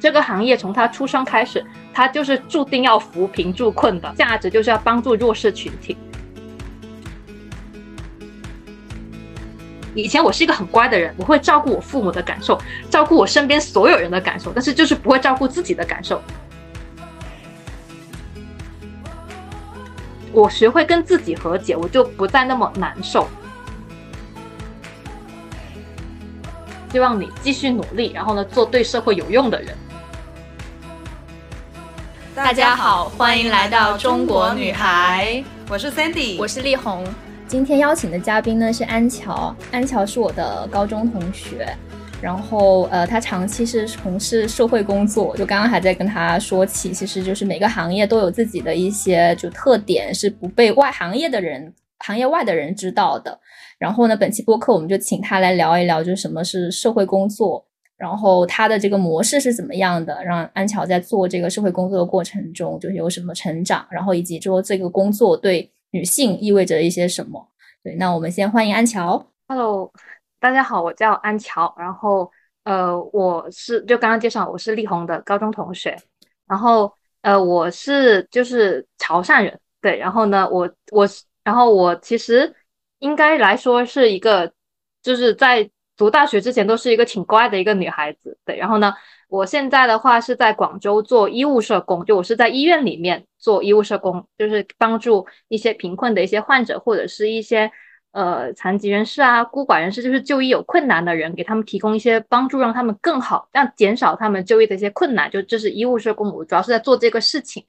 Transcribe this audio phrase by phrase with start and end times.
[0.00, 5.96] 这个行业从它出生开始，它就是注定要扶贫助困的，价值就是要帮助弱势群体。
[9.94, 12.58] 以前我是一个很乖的人，我会照顾我父母的感受，
[12.88, 16.22] 照顾我身边所有人的感受，但是就是不会照顾自己的感受。
[20.32, 23.28] 我学会跟自己和解，我就不再那么难受。
[26.92, 29.76] 希望你继续努力，然后呢，做对社会有用的人。
[32.42, 37.04] 大家好，欢迎来到中国女孩，我是 Sandy，我是丽红。
[37.46, 41.68] 今天邀请的嘉宾呢是安乔，安乔是我的高中同学，
[42.20, 53.38] 然后呃，他长期是从事社会工作，就刚刚还在跟他说起，其实就是每个行业都有自己的一些就特点，是不被外行业的人、行业外的人知道的。
[53.78, 57.66] 然后呢，本期播客我们就请他来聊一聊，就是什么是社会工作，
[58.00, 65.70] 然后他的这个模式是怎么样的，让安乔在做这个社会工作的过程中就是有什么成长，然后以及说这个工作对。
[65.92, 67.48] 女性意味着一些什么？
[67.82, 69.26] 对，那我们先欢迎安乔。
[69.48, 69.92] Hello，
[70.38, 71.74] 大家好，我叫安乔。
[71.76, 72.30] 然后，
[72.62, 75.98] 呃，我是就刚刚介绍，我是力宏的高中同学。
[76.46, 79.58] 然后，呃，我是就是潮汕人。
[79.80, 81.08] 对，然后呢，我我
[81.42, 82.54] 然后我其实
[83.00, 84.52] 应该来说是一个，
[85.02, 85.68] 就是在
[86.00, 88.38] 读大学之前都是一个挺乖的一个女孩子。
[88.44, 88.92] 对，然后呢。
[89.32, 97.70] 我现在的话是在广州做医务社工，就我是在医院里面做医务社工，就是帮助一些贫困的一些患者或者是一些
[98.10, 105.30] 呃残疾人士啊、孤寡人士，就是就医有困难的人，给他们提供一些帮助，让他们更好，让减少他们就医的一些困难。
[105.30, 107.64] 就这是医务社工，我主要是在做这个事情。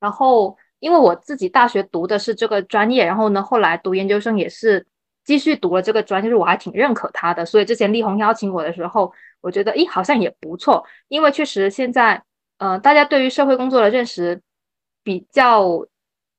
[0.00, 4.84] 然后因为我自己大学读的是这个专业，然后呢后来读研究生也是
[5.28, 9.12] 继续读了这个专，就是我还挺认可他的，所以之前力宏邀请我的时候。
[9.40, 12.20] 我觉得，咦，好像也不错，因为确实现在，
[12.58, 14.42] 呃，大家对于社会工作的认识
[15.04, 15.86] 比较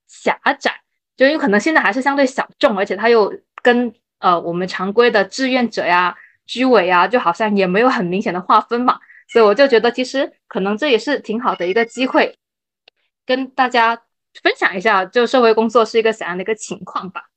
[0.05, 0.81] 狭窄，
[1.15, 3.33] 就因为可能现在还是相对小众，而且它又
[3.63, 6.13] 跟呃我们常规的志愿者呀、
[6.45, 8.99] 居委啊，就好像也没有很明显的划分嘛，
[9.29, 12.37] 所以我就觉得，其实可能这也是挺好的一个机会，
[13.25, 13.95] 跟大家
[14.43, 17.28] 分享一下，就社会工作是一个怎样的一个情况吧。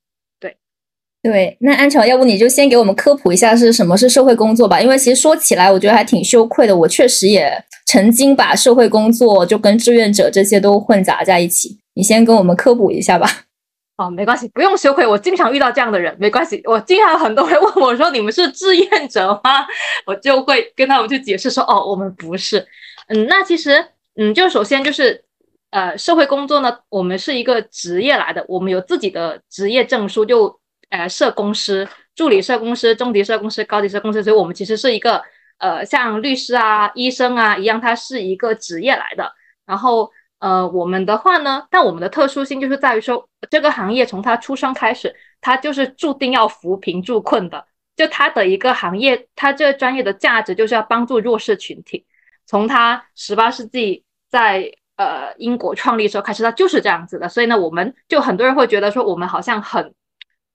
[1.23, 4.81] 对，那安乔，要不你就先给我们科普一下是什么是社会工作吧？
[4.81, 6.75] 因为其实说起来，我觉得还挺羞愧的。
[6.75, 7.49] 我确实也
[7.85, 11.79] 曾经把社会工作就跟志愿者这些都混杂在一起。
[11.93, 13.25] 你先跟我们科普一下吧。
[13.95, 15.07] 哦，没关系，不用羞愧。
[15.07, 16.61] 我经常遇到这样的人，没关系。
[16.65, 19.65] 我经常很多人问我说：“你们是志愿者吗？”
[20.05, 22.67] 我就会跟他们去解释说：“哦，我们不是。”
[23.07, 23.85] 嗯，那其实，
[24.17, 25.23] 嗯，就首先就是，
[25.71, 30.59] 呃，社会工作呢，我们是一个职业来的，我们有自己的职业证书，就。
[30.93, 35.23] 呃，社工师、助理社工师、中级社工师、高级社工师，所以我们其实是一个
[35.57, 39.33] 呃，像律师啊、医生啊一样，它是一个职业来的。
[39.65, 47.65] 然后呃，我们的话呢，但我们的特殊性就是在于说，这个行业从它出生开始，它就是注定要扶贫助困的。
[47.95, 52.05] 就它的一个行业，它这个专业的价值就是要帮助弱势群体。
[52.45, 57.27] 从它十八世纪在呃英国创立时候开始，它就是这样子的。
[57.27, 59.91] 所以呢，我们就很多人会觉得说，我们好像很。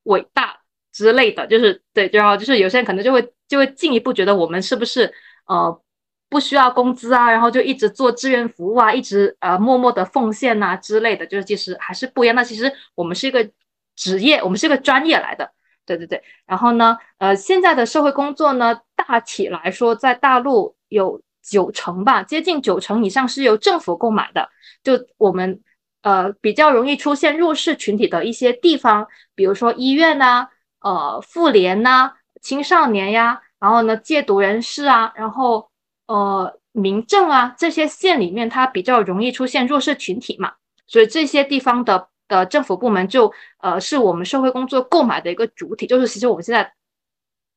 [0.08, 0.58] 伟大
[0.92, 5.12] 之类的，就是对，然后就是有些人可能就会就会进一步觉得我们是不是
[5.46, 5.80] 呃
[6.28, 12.34] 不需要工资啊，然后就一直做志愿服务啊，一直呃默默的奉献呐之类的，就是其实还是不一样。
[12.34, 13.48] 那其实我们是一个
[13.96, 15.52] 职业，我们是一个专业来的，
[15.86, 16.22] 对对对。
[16.46, 24.48] 然后呢，呃，现在的社会工作呢，大体来说在大陆有九成吧，接近九成以上是由政府购买的，
[24.82, 25.60] 就我们。
[26.02, 30.48] 呃，比较容易出现弱势群体的一些地方，比如说医院呐，
[30.80, 35.70] 呃，妇联呐，青少年呀，然后呢，戒毒人士啊，然后
[36.06, 40.52] 呃，民政啊，这些县里面它比较容易出现弱势群体嘛，
[40.86, 46.72] 所以这些地方的的政府部门就呃，是我们社会工作购买的一个主体，就是其实我们现在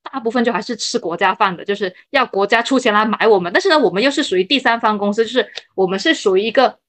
[0.01, 6.79] 大部分就还是吃国家饭的，就是要国家出钱来买我们，但是呢，我们又是属于第三方公司，就是我们是属于一个。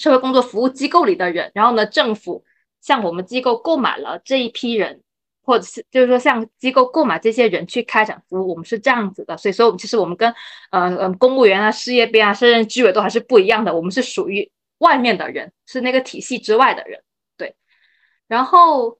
[0.00, 2.42] 社会工作服务机构里的人，然后呢，政府
[2.80, 5.02] 向我们机构购买了这一批人，
[5.42, 9.36] 或者是就是说向机构购买这些人去开展服务，我们是这样子的。
[9.36, 10.34] 所以说，我们其实我们跟
[10.70, 13.76] 呃呃公务员啊、事业编啊、甚至居委都还是不一样的。
[13.76, 17.02] 我们是属于外面的人，是那个体系之外的人。
[17.36, 17.54] 对，
[18.26, 18.98] 然后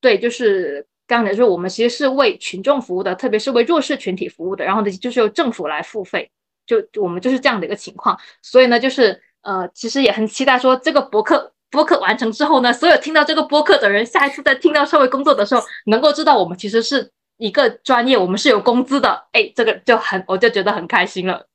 [0.00, 4.64] 对，就是刚才说，我们其实是为群众服务的，特别是为弱势群体服务的。
[4.64, 6.28] 然后呢，就是由政府来付费，
[6.66, 8.18] 就我们就是这样的一个情况。
[8.42, 9.22] 所以呢，就是。
[9.46, 17.08] 呃，其实也很期待说这个博客播客完成之后呢，所有听到这个播客的人，下一次在听到社会工作的时候，能够知道我们其实是
[17.38, 21.46] 一个专业，我们是有工资的，哎，这个就很，我就觉得很开心了。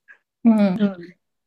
[0.43, 0.97] 嗯嗯，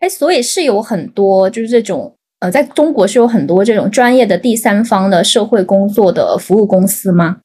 [0.00, 7.40] 哎，所以是有很多就是这种呃，在中国是有很多这种专业的第三方的社会工作的服务公司吗？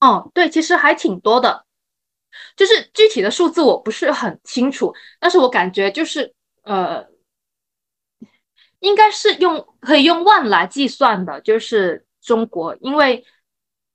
[0.00, 1.64] 哦，对，其实还挺多的，
[2.56, 6.32] 就是具体的数字我不是很清楚，但是我感觉就是
[6.62, 7.04] 呃，
[8.84, 13.24] 应该是用可以用万来计算的，就是中国，因为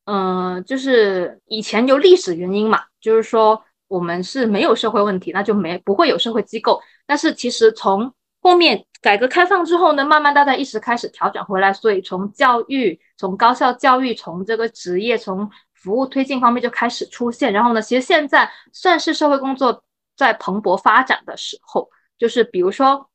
[0.05, 3.63] 嗯，就是以前有历史原因嘛，就是说。
[3.89, 6.79] 我们是没有社会问题，那就没不会有社会机构。
[7.07, 17.51] 但是其实从后面改革开放之后呢，慢慢大家意识开始调整回来，所以从教育、从高校教育、从这个职业、从服务推进方面就开始出现。
[17.51, 19.83] 然后呢，其实现在算是社会工作
[20.15, 21.89] 在蓬勃发展的时候，
[22.19, 23.09] 就是比如说，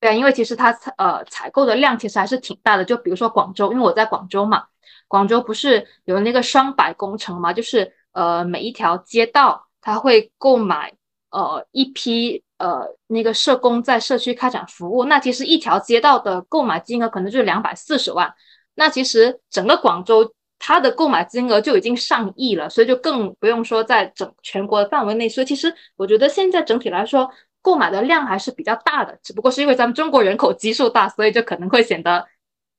[0.00, 2.84] 对，因为其实它呃采购的量其实还是挺大的。
[2.84, 4.64] 就比如说广州，因为我在广州嘛，
[5.06, 9.66] 广州不是有那个双百工程嘛，就是呃每一条街道。
[9.80, 10.92] 他会购买
[11.30, 18.34] 呃一批呃那个社工在社区开展服务，那其实一条街道的购买金额可能就是两百四十万，
[18.74, 25.28] 那其实整个广州它的购买金额就已经上亿了，所以就更不用说在整全国的范围内。
[25.28, 27.30] 所以其实我觉得现在整体来说
[27.60, 32.26] 购买的量还是比较大的，只不过是因为咱们中国人口基数大，所以就可能会显得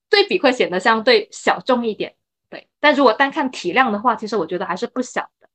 [0.10, 2.14] 对比会显得相对小众一点。
[2.50, 5.48] 对，但如果单看体量的话，其实我觉得还是不小的。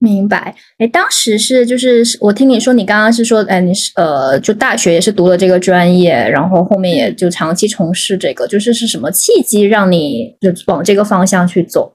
[0.00, 11.92] 明白，哎，当时是就是我听你说，你刚刚是说，哎，你是呃，就大学也是读了这个专业，然后后面也就长期从事这个，就是是什么契机让你就往这个方向去走？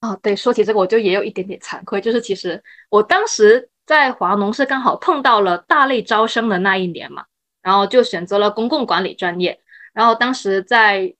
[0.00, 7.24] 哦，对，说起这个我就也有一点点惭愧，就是其实我当时在华农是刚好碰到了大类招生的那一年嘛，
[7.62, 9.60] 然后就选择了公共管理专业，
[9.92, 11.14] 然后当时在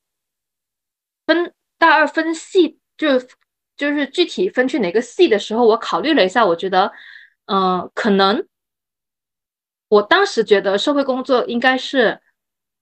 [1.27, 3.21] 分大二分系就。
[3.79, 6.91] 就是具体分去哪个系的时候，我考虑了一下，我觉得，
[7.45, 8.49] 嗯，可能
[9.89, 12.19] 我当时觉得社会工作应该是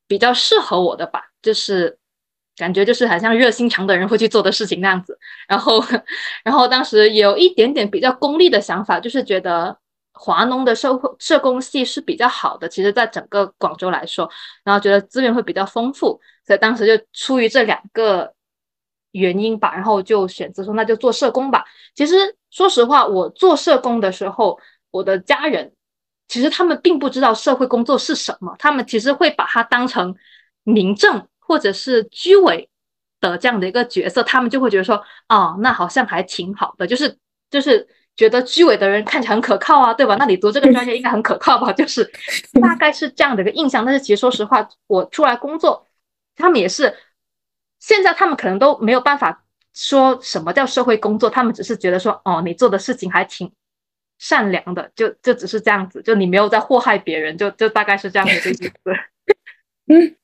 [0.07, 1.99] 比较适合我的吧，就是
[2.57, 5.19] 感觉就是好像热心肠的人会去做的事情那样子。
[5.49, 5.83] 然后，
[6.45, 9.77] 然后当时有一点点比较功利的想法，就是觉得
[10.13, 14.31] 华农的社会社工系是比较好的，其实在整个广州来说，
[14.65, 18.33] 然后觉得资源会比较丰富，所以当时就出于这两个。
[19.17, 21.65] 原因吧，然后就选择说那就做社工吧。
[21.95, 24.59] 其实说实话，我做社工的时候，
[24.91, 25.73] 我的家人
[26.27, 30.17] 其实他们并不知道社会工作是什么，他们其实会把它当成
[30.65, 32.69] 民政或者是居委
[33.21, 37.17] 的这样的一个角色，他们就会觉得说，哦，那好像还挺好的，就是
[37.49, 37.87] 就是
[38.17, 40.17] 觉得居委的人看起来很可靠啊，对吧？
[40.19, 41.73] 那你读这个专业应该很可靠吧？
[41.73, 42.05] 就是
[42.61, 43.85] 大概是这样的一个印象。
[43.85, 45.87] 但是其实说实话，我出来工作，
[46.35, 46.93] 他们也是。
[47.81, 53.53] 现在他们可能都没有办法说什么叫社会工作，他们只是觉得说，哦，你做的事情还挺
[54.19, 58.73] 善良的，就就只是这样子，就你没有在祸害别人，就就大概是这样的一个意思。
[59.87, 60.17] 嗯，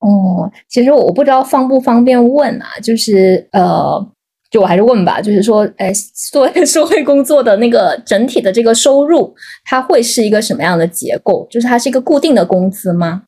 [0.00, 4.06] 哦，其实我不知道方不方便问啊，就是呃，
[4.50, 5.92] 就我还是问吧，就是说，哎，
[6.30, 9.34] 做 社会工作的那个整体的这个收入，
[9.64, 11.46] 它会是一个什么样的结构？
[11.50, 13.24] 就是它是一个固定的工资吗？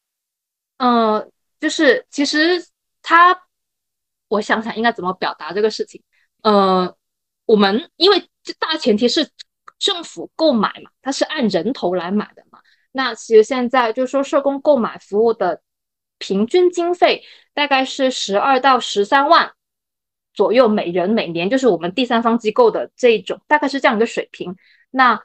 [0.78, 1.26] 嗯。
[1.60, 2.64] 就是其实
[3.02, 3.38] 他，
[4.28, 6.02] 我想想应该怎么表达这个事情。
[6.42, 6.90] 呃，
[7.44, 9.28] 我们因为这大前提是
[9.78, 12.60] 政府购买嘛，它是按人头来买的嘛。
[12.92, 15.60] 那其实现在就是说社工购买服务的
[16.20, 19.50] 平均经费大概是十二到十三万
[20.32, 24.54] 左右每人每年，就是我们第三方机构的这种大概是这样一个水平。
[24.92, 25.20] 那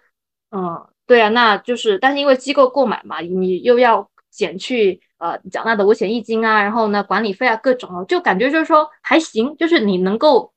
[0.50, 5.02] 嗯，对啊，那就是但是因为机构购买嘛，你又要减去。
[5.18, 10.54] 呃，缴纳的五险一金啊，然后呢，管理费啊，各种，就感觉就是说还行，就是你能够，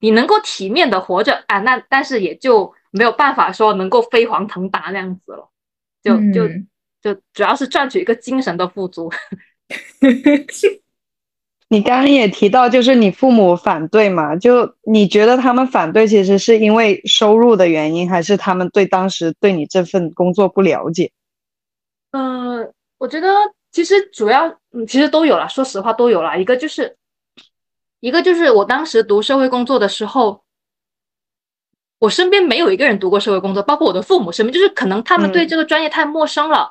[0.00, 5.48] 你能够体面的活着啊，那但是也就没有办法说能够飞黄腾达那样子了，
[6.04, 6.46] 就就
[7.00, 9.10] 就主要是赚取一个精神的富足。
[11.68, 14.34] 你刚刚也提到，就是你父母反对嘛？
[14.36, 21.12] 就你觉得他们反对，其实是因为收入的原因，还是他们对当时对你这份工作不了解？
[22.12, 23.28] 嗯，我觉得。
[23.72, 25.48] 其实主要，嗯，其实都有了。
[25.48, 26.36] 说实话，都有了。
[26.40, 26.96] 一个就是，
[28.00, 30.42] 一个就是我当时读社会工作的时候，
[32.00, 36.68] 我身边没有一个人读过社会工作，包括我的父母身边，就是可能他们对这个专业太陌生了。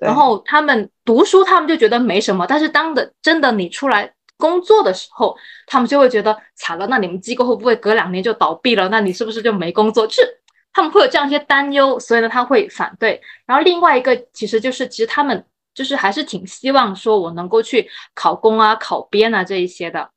[0.00, 2.46] 然后他们读书，他们就觉得没什么。
[2.46, 6.86] 但是当的真的你出来工作的时候，他们就会觉得惨了。
[6.86, 8.88] 那你们机构会不会隔两年就倒闭了？
[8.88, 10.06] 那你是不是就没工作？
[10.06, 10.40] 就 是
[10.72, 13.20] 他们会有这样一些担忧，所以呢，他会反对。
[13.46, 15.44] 然后另外一个，其实就是其实他们。
[15.72, 20.10] 就是还是挺希望说我能够去考公啊、考编啊这一些的，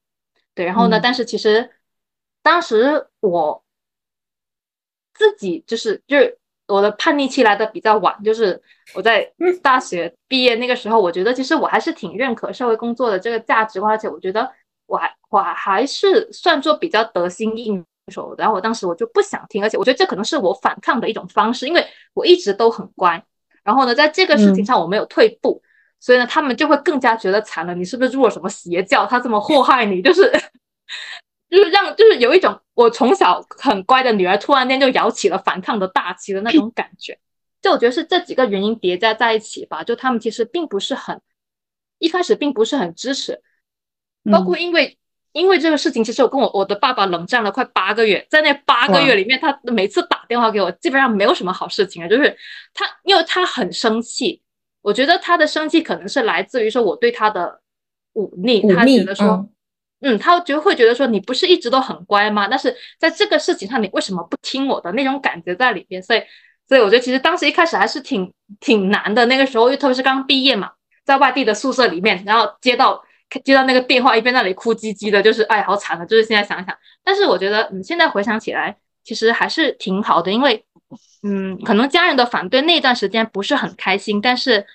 [0.56, 0.66] 对。
[0.66, 1.70] 然后呢，但是其实
[2.42, 3.64] 当时我
[5.14, 8.62] 自己就是就是我的叛逆期来的比较晚，就是
[8.96, 9.30] 我在
[9.62, 14.50] 大学毕业那个时候，我觉得其实我还是挺认可社会工作的这个价值观，而且我觉得
[14.86, 18.34] 我还我还是算作比较得心应手。
[18.38, 23.24] 然后我当时我就不想听，而且我觉得这可能是我反抗的一种方式，因为我一直都很乖。
[23.64, 25.62] 然后呢，在这个事情上我没有退步，
[26.00, 27.74] 所以呢，他们就会更加觉得惨了。
[27.74, 29.06] 你是不是入了什么邪教？
[29.06, 30.30] 他这么祸害你，就是
[31.56, 37.20] 就是让就是有一种我从小很乖的女儿，突然间就摇起了反抗的大旗的那种感觉。
[37.62, 39.84] 就我觉得是这几个原因叠加在一起吧。
[39.84, 41.22] 就他们其实并不是很
[42.00, 43.40] 一开始并不是很支持，
[44.32, 44.98] 包括因为
[45.32, 52.36] 因为这个事情，其实我跟我我的爸爸冷战了快八个月，在那八个月里面，他每次打电话给我，基本上没有什么好事情啊，就是
[52.74, 54.42] 他因为他很生气，
[54.82, 57.62] 我觉得他的生气可能是来自于说我对他的
[58.14, 59.48] 忤逆，他觉得说。
[60.04, 62.48] 嗯，他就会觉得说你不是一直都很乖吗？
[62.50, 66.04] 但是在这个事情上，你为什么不听我的那种感觉在里边？
[66.04, 66.22] 所以，
[66.68, 69.26] 所以我觉得其实当时一开始还是挺挺难的。
[69.28, 70.72] 那个时候，又特别是刚毕业嘛，
[71.06, 73.02] 在外地的宿舍里面，然后接到
[73.46, 76.06] 接到那个电话，一边那里哭唧唧的，就是哎，好惨啊！
[76.06, 80.66] 就是现在想想，但是我觉得，嗯，现在回想起来，其实还是挺好的，因为，
[81.24, 84.66] 嗯，可能家人的反对那段时间不是很开心，但是，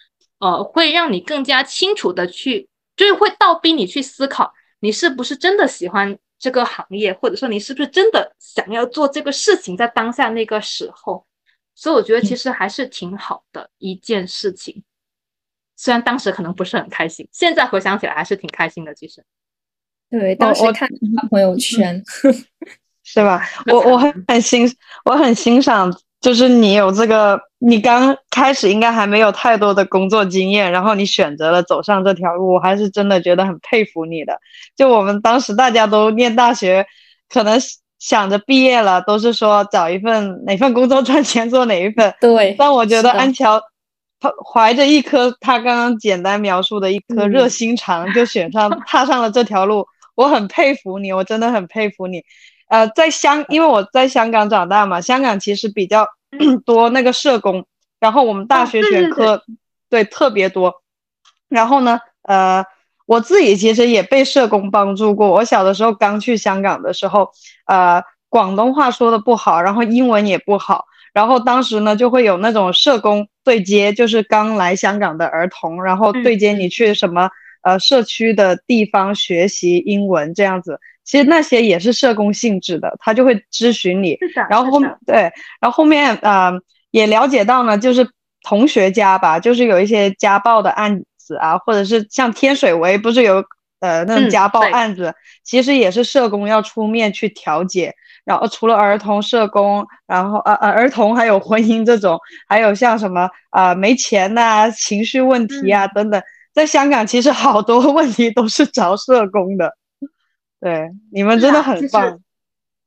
[0.41, 4.55] 呃，会让你更加清楚的去，就是会倒逼你去思考。
[4.81, 9.77] 你是不是真的喜欢这个行业，或者说你是不是真的想要做这个事情？
[9.77, 11.27] 在当下那个时候，
[11.75, 14.85] 所以我觉得其实还是挺好的一件事情。
[15.77, 18.95] 虽然当时可能不是很开心，现在回想起来还是挺开心的。
[18.95, 19.25] 其实，
[20.11, 22.03] 对，当时看他朋友圈，
[23.03, 23.43] 是吧？
[23.71, 24.67] 我我很很欣，
[25.05, 25.93] 我很欣赏。
[26.21, 34.37] 就是你有这个，你刚开始应该还没有太多的工作经验，然后你选择了走上这条路，我还是真的觉得很佩服你的。
[34.77, 36.85] 就我们当时大家都念大学，
[37.29, 37.57] 可能
[38.01, 42.13] 想着毕业了，都是说找一份哪份工作赚钱做哪一份。
[42.21, 42.57] 对。
[42.59, 43.61] 但我觉得安乔，
[44.19, 52.25] 他怀着一颗他刚刚简单描述的一颗热心肠，就选上踏上了这条路，我很佩服你，我真的很佩服你。
[52.69, 56.07] 呃，在香，因为我在香港长大嘛，香港其实比较
[56.67, 57.67] 多那个社工，
[57.99, 59.43] 然后我们大学选科，
[59.89, 60.83] 对特别多。
[61.49, 62.63] 然后呢，呃，
[63.07, 65.31] 我自己其实也被社工帮助过。
[65.31, 67.31] 我小的时候刚去香港的时候，
[67.67, 70.85] 呃，广东话说的不好，然后英文也不好，
[71.15, 77.31] 然后当时呢就会有那种社工对接，就是刚来香港的儿童，然后对接你去什么
[77.63, 80.79] 呃社区的地方学习英文这样子。
[81.09, 84.15] 其实那些也是社工性质的，他就会咨询你，
[84.51, 85.17] 然后后对，
[85.59, 86.53] 然后后面啊
[86.91, 88.07] 也了解到呢，就是
[88.43, 93.43] 同学家吧，就是有一些家暴的案子啊，或者是像天水围不是有
[93.81, 97.95] 呃那种家暴案子，其实也是社工要出面去调解。
[98.27, 106.23] 然后除了儿童社工，然后呃呃儿童还有婚姻这种，还有像什么啊没钱呐、情绪问题啊等等，
[106.53, 109.78] 在香港其实好多 问题都是找社工的。
[110.61, 112.21] 对，你们真的很棒。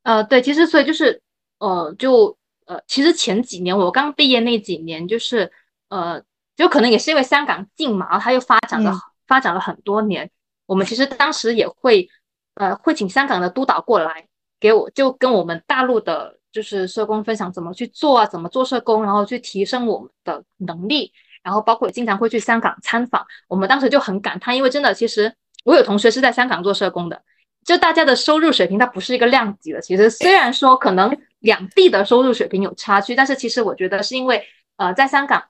[0.04, 1.22] 呃，对，其实所以就是，
[1.60, 5.52] 呃，就呃，其实前几年我刚毕业那几年，就是
[5.90, 6.22] 呃，
[6.56, 8.94] 就可能也是因为香港近嘛，然后它又发展了
[9.28, 10.30] 发展了很多年。
[10.66, 12.10] 我们其实当时也会，
[12.56, 14.28] 呃，会请香港的督导过来
[14.60, 21.14] 给我，就跟我们大陆的，就是社工分享怎么去做啊，怎么做社工，然后去提升我们的能力。
[21.44, 27.22] 然后包括经常会去香港参访，我们当时就很感叹，因为真的，其实我有同学是在香港做社工的。
[27.64, 29.80] 就大家的收入水平，它不是一个量级的。
[29.80, 34.44] 其实虽然说可能两地的收入水平有差距，但是其实我觉得是因为，
[34.78, 35.44] 呃，在香港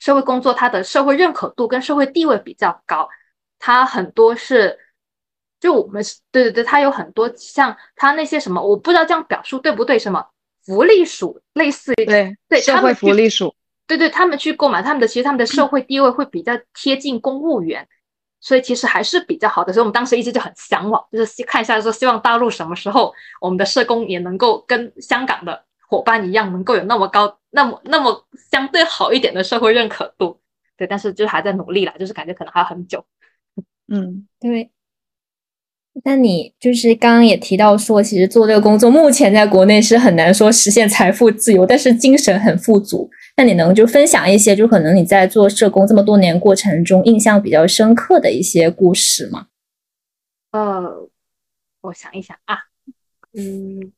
[0.00, 3.08] 社会工作，它的社会认可度跟社会地位比较高，
[3.58, 4.78] 它很多是，
[5.60, 10.26] 就我们是对对对，它有很多像它那些什么，我不知道这样表述对不对，什么
[10.64, 13.54] 福利署类似于对对社会福利署，
[13.86, 17.86] 对对，他们去购买他们的，其实他们的社 会地位会比较贴近公务员。
[18.44, 23.10] 所以其实还是比较好的，所以我们当时一直就很向往，就是看一下说，希望大陆什么时候
[23.40, 30.42] 我们的社工也能够跟香港的伙伴一样，能够有那么高、那么那么相对好一点的社会认可度。
[30.76, 33.06] 对，但是就还在努力啦，就是感觉可能还要很久。
[33.88, 34.70] 嗯，对。
[36.02, 43.08] 那你就是刚刚也提到说，其实做这个工作，目前在国内是很难说实现财富自由，但是精神很富足。
[43.36, 49.46] 那你能就分享一些，就可能你在做社工这么多年过程中，印象比较深刻的一些故事吗？
[50.50, 51.08] 呃，
[51.80, 52.58] 我想一想啊，
[53.38, 53.92] 嗯，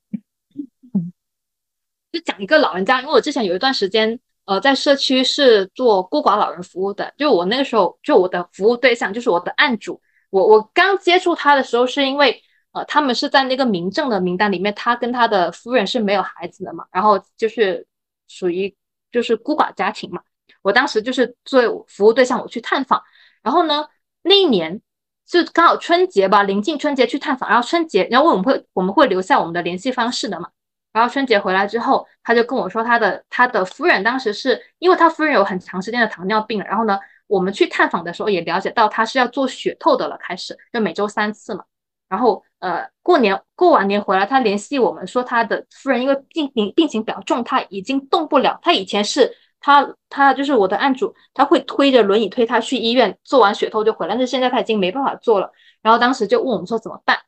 [2.13, 12.43] 就讲一个老人家，因为我之前有一段时间，呃，在社区是做孤寡老人服务的，就我那个时候，就我的服务对象就是我的案主，我我刚接触他的时候，是因为。
[12.73, 17.87] 呃，他们是在那个民政的名单里面，他跟他的夫人是没有孩子的嘛，然后就是
[18.29, 18.77] 属于
[19.11, 20.21] 就是孤寡家庭嘛。
[20.61, 23.03] 我当时就是作为服务对象，我去探访，
[23.43, 23.87] 然后呢，
[24.21, 24.83] 那一年
[25.25, 30.51] 就刚好春节吧，临近春节去探访，然后春节，然后我们会我们会留下我们的联系方式的嘛。
[30.93, 41.65] 然后春节回来之后，他就跟我说，他的他的夫人当时是因为他夫人有很长时间的糖尿病，然后呢，我们去探访的时候也了解到他是要做血透的了，开始就每周三次嘛。
[42.09, 48.59] 然后呃，过年过完年回来，他联系我们说他的夫人因为病病病情比较重，他已经动不了。
[48.63, 55.51] 他以前是他他就是我的案主，他会推着轮椅推他去医院做完血透就回来，但是现在他已经没办法做了。
[55.83, 57.19] 然后当时就问我们说怎么办，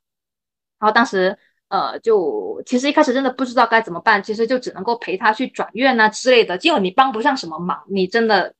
[0.78, 1.38] 然后当时。
[1.70, 8.54] 呃，就其实一开始真的不知道该怎么办，其实就只能够陪他去转院呐之类的，因为你帮不上什么忙，你真的，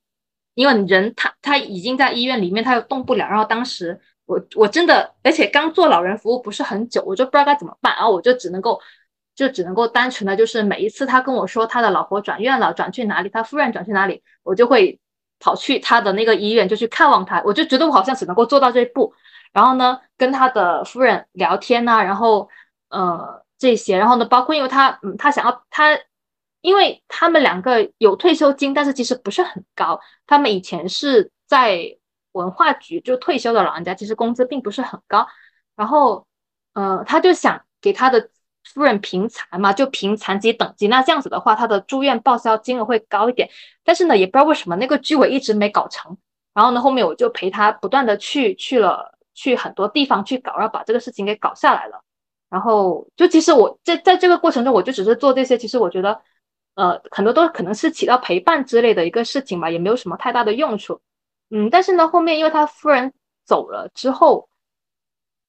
[0.58, 3.28] 因为人他他已经在医院里面，他又动不了。
[3.28, 8.80] 然后当时我我真的，而且刚做老人服务不是很久，我就不知道该怎么办，然后我就只能够
[9.34, 14.98] 就只能够单纯的就是每一次他跟我说他的老婆转院了，转去哪里，他夫人转去哪里，我就会
[15.38, 19.14] 跑去他的那个医院就去看望他，我就觉得我好像只能够做到这一步，
[19.52, 22.48] 然后呢跟他的夫人聊天呐，然后。
[22.90, 25.94] 呃，这些，然后呢，包括因为他，嗯，他想要他，
[26.60, 30.00] 因为他们两个有退休金，但是其实不是很高。
[30.26, 31.96] 他们以前是在
[32.32, 35.26] 文化局就退休的老人家，其实工资并不是很高。
[35.76, 36.26] 然后，
[36.74, 38.30] 呃，他就想给他的
[38.64, 40.88] 夫人评残嘛，就评残疾等级。
[40.88, 43.48] 那这样子的话，他的住院报销金额会高一点。
[43.84, 46.18] 但是呢，也不知道为什么那个居委一直没搞成。
[46.54, 52.02] 然后呢，后面我就陪他不断的去去了去很多地方去搞，然后把这个事情给搞下来了。
[52.50, 55.56] 然后就其实我在在这个过程中，我就只是做这些。
[55.56, 56.20] 其实我觉得，
[56.78, 61.00] 呃，很多都可能是起到陪伴之类的一个事情吧，也没有什么太大的用处。
[61.50, 63.12] 嗯，但是呢，后面因为他夫人
[63.44, 64.48] 走了之后，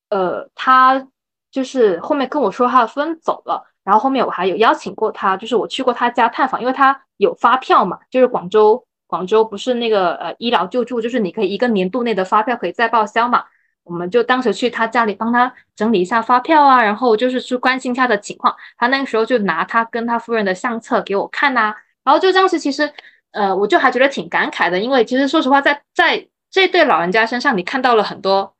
[0.09, 1.07] 呃，他
[1.51, 13.45] 就是后面跟我说他的夫人走了，然后后面我还有邀请过他，就是我去过他家探访，因为他有发票嘛，就是广州广州不是那个呃医疗救助，就是你可以一个年度内的发票可以再报销嘛。
[13.83, 18.55] 我们就当时去他家里帮他整理一下发票啊，然后就是去关心他的情况。
[18.77, 22.91] 他那个时候就拿他跟他夫人的相册给我看呐，然后就当时其实，
[23.31, 28.53] 呃，我就还觉得挺感慨的，因为其实说实话，在在这对老人家身上，你看到了很多，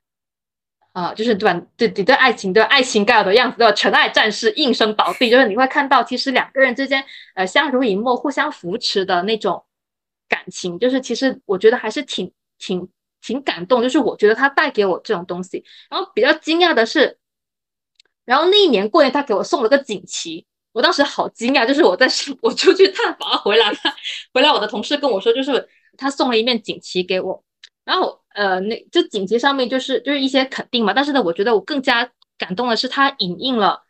[0.92, 1.60] 啊，就是对吧？
[1.76, 3.72] 对对对，爱情对爱情该有的样子，对吧？
[3.72, 7.04] 纯爱战士应声倒地，就是你会看到，其实两个人之间，
[7.34, 9.64] 呃，相濡以沫、互相扶持的那种
[10.28, 12.88] 感情，就是其实我觉得还是挺挺。
[13.22, 15.64] 挺感动，就是我觉得他带给我这种东西。
[15.90, 17.18] 然后比较惊讶的是，
[18.24, 21.66] 然后那一年过年他给我送了个锦旗，我当时好惊讶。
[21.66, 22.08] 就是我在
[22.40, 23.76] 我出去探访回来了，
[24.32, 27.44] 回来我的同事跟我说，就是他送了一面锦旗给我。
[27.84, 30.92] 然后呃，那就锦旗上面就是就是一些肯定嘛。
[30.92, 33.82] 但是呢，我觉得我更加感动的是他引印了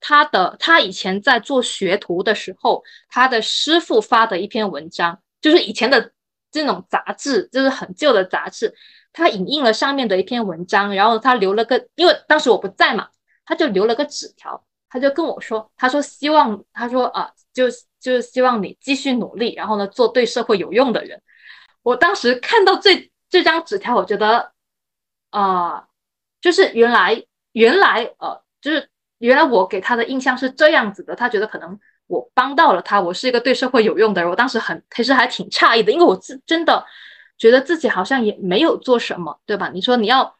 [0.00, 6.12] 他的他以前在做学徒的时候，他的师傅发的一篇文章，就是以前的。
[6.50, 8.74] 这种杂志就是很旧的杂志，
[9.12, 13.08] 他影印了上面的一篇文章，然后他留了个，因为当时我不在嘛，
[13.44, 17.68] 他就留了个纸条，他就跟我说，他说希望，他说啊，就
[18.00, 21.22] 就是希望你继续努力，然后呢，做对社会有用的人。
[21.82, 24.52] 我当时看到这这张纸条，我觉得
[25.30, 25.88] 啊，
[26.40, 31.78] 就是原来原来呃，就是原来我给他的印象是这样子的，他觉得可能。
[32.10, 34.28] 我帮到了他，我是一个对社会有用的人。
[34.28, 36.84] 我当时很，其实还挺诧异的，因为我自真的
[37.38, 39.70] 觉得自己好像也没有做什么，对吧？
[39.72, 40.36] 你说你要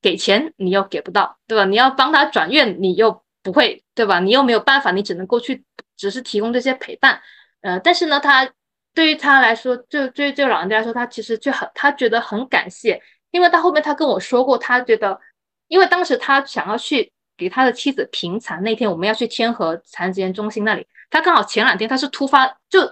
[0.00, 1.64] 给钱，你又给不到，对吧？
[1.64, 4.20] 你要帮他转院，你又不会，对吧？
[4.20, 5.64] 你又没有办法，你只能够去，
[5.96, 7.20] 只是提供这些陪伴。
[7.62, 8.48] 呃，但是呢，他
[8.94, 15.18] 对于他来说，就对于这个老人家来说，他其实就很，他觉得很感谢，因为他后面他跟我说过，他觉得，
[15.66, 20.86] 因为当时他想要去给他的妻子评残，那天我们要去天河残疾人中心那里。
[21.08, 22.86] 他刚好前两天他是突发就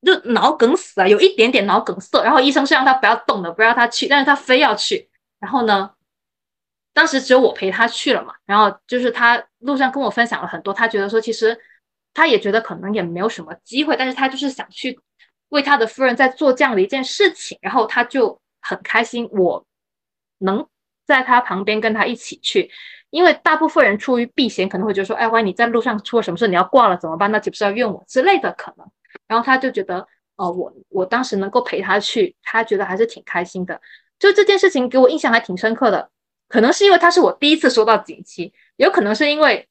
[0.00, 5.10] 就脑梗死啊，有一点点脑梗塞，然后医生是让他不要动的，不让他去，但是他非要去。
[5.40, 5.90] 然后呢，
[6.92, 8.32] 当时只有我陪他去了嘛。
[8.46, 11.58] 然后就是他路上跟我分享了很多，他觉得说其实
[12.14, 15.00] 他也觉得可能也没有什么机会，但是他就是想去
[15.48, 19.66] 为他的夫人在做这样的一件事情，然后他就很开心，我
[20.38, 20.66] 能
[21.04, 22.70] 在他旁边跟他一起去。
[23.14, 27.30] 因为大部分人出于避嫌，可能会觉得说，哎，万一你在路上出了什么事，你要挂了怎么办？
[27.30, 28.84] 那岂不是要怨我之类的可能？
[29.28, 33.80] 然后他就觉得，哦，我我当时能够陪他去，他觉得还是挺开心的。
[34.18, 36.10] 就这件事情给我印象还挺深刻的，
[36.48, 39.68] 可能是因为他是我第一次收到锦旗，有可能是因为，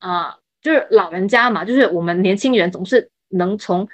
[0.00, 3.88] 啊，就是老人家嘛，就是我们年轻人总是能从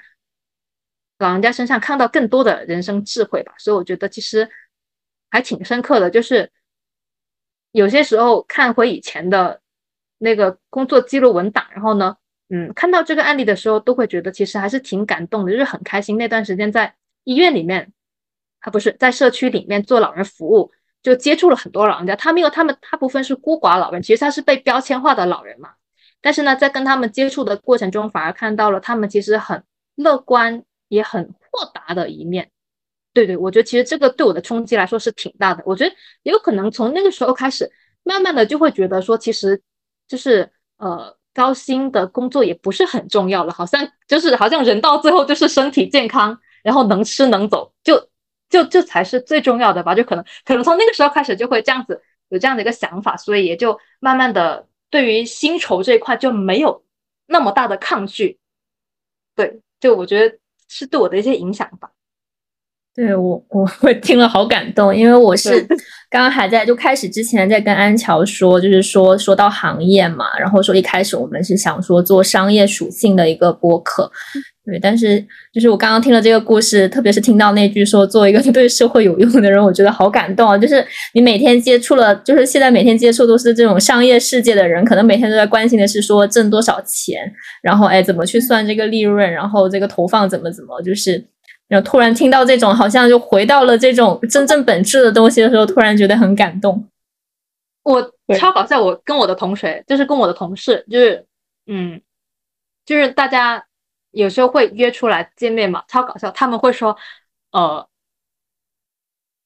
[1.19, 4.51] 老人家身上看到更多的人生智慧吧，所以我觉得其实
[5.31, 6.51] 还挺深刻的，就是。
[7.73, 9.61] 有些时候看回以前的
[10.19, 12.17] 那个工作记录文档，然后呢，
[12.49, 16.17] 嗯，看到这个案例的时候，都会觉得其实还是挺感动的，就是很开心。
[16.17, 17.93] 那段时间在医院里面，
[18.61, 22.17] 啊，不是在社区里面做老人服务，就接触了很多老人家。
[22.17, 25.71] 他们因为他们大部分是孤寡老人，其实他是被标签化的老人嘛。
[26.21, 29.63] 但是呢，在跟他们接触的过程中，反而看到了他们其实很
[29.95, 32.51] 乐观，也很豁达的一面。
[33.13, 35.63] 对对，我觉得其实这个对我的冲击来说是挺大的。
[35.67, 37.71] 我觉得也有可能从那个时候开始，
[38.05, 39.61] 慢慢的就会觉得说，其实
[40.07, 48.09] 就是呃高薪的工作也不是很重要了，好像就是好像人到最后就是身体健康，然后能吃能走，就
[48.49, 49.95] 就这才是最重要的吧。
[49.95, 56.85] 就可能可能从那个时候开始就会这样子有这样的一个想法，所以也就慢慢的对于薪酬这一块就没有
[57.27, 58.39] 那么大的抗拒。
[59.35, 61.91] 对，就我觉得是对我的一些影响吧。
[62.95, 65.65] 对我，我 我听了好感动，因为我是
[66.11, 74.11] 刚刚还在就开始之前在跟安乔说，就是说说到行业嘛，然后说一开始我们是想说做商业属性的一个播客，
[74.67, 75.25] 对，但是
[75.55, 80.59] 就是我刚刚听了这个故事，特别是听到那句说做一个 对社会有用的人，我觉得好感动啊！
[80.59, 91.25] 就是你每天接触了，就是现在每天接触都是这种商业世界的人，可能每天都在关心的是说挣多少钱，然后哎怎么去算这个利润，然后这个投放怎么怎么就是。
[91.71, 96.85] 然后突然听到这种，好像就回到了这种真正本质的东西的时候，突然觉得很感动。
[97.85, 98.03] 我
[98.37, 101.25] 超搞笑，我跟我的同学，就是跟我的同事，就是
[101.67, 102.03] 嗯，
[102.85, 103.65] 就是大家
[104.11, 106.29] 有时候会约出来见面嘛，超搞笑。
[106.33, 106.97] 他们会说，
[107.53, 107.87] 呃，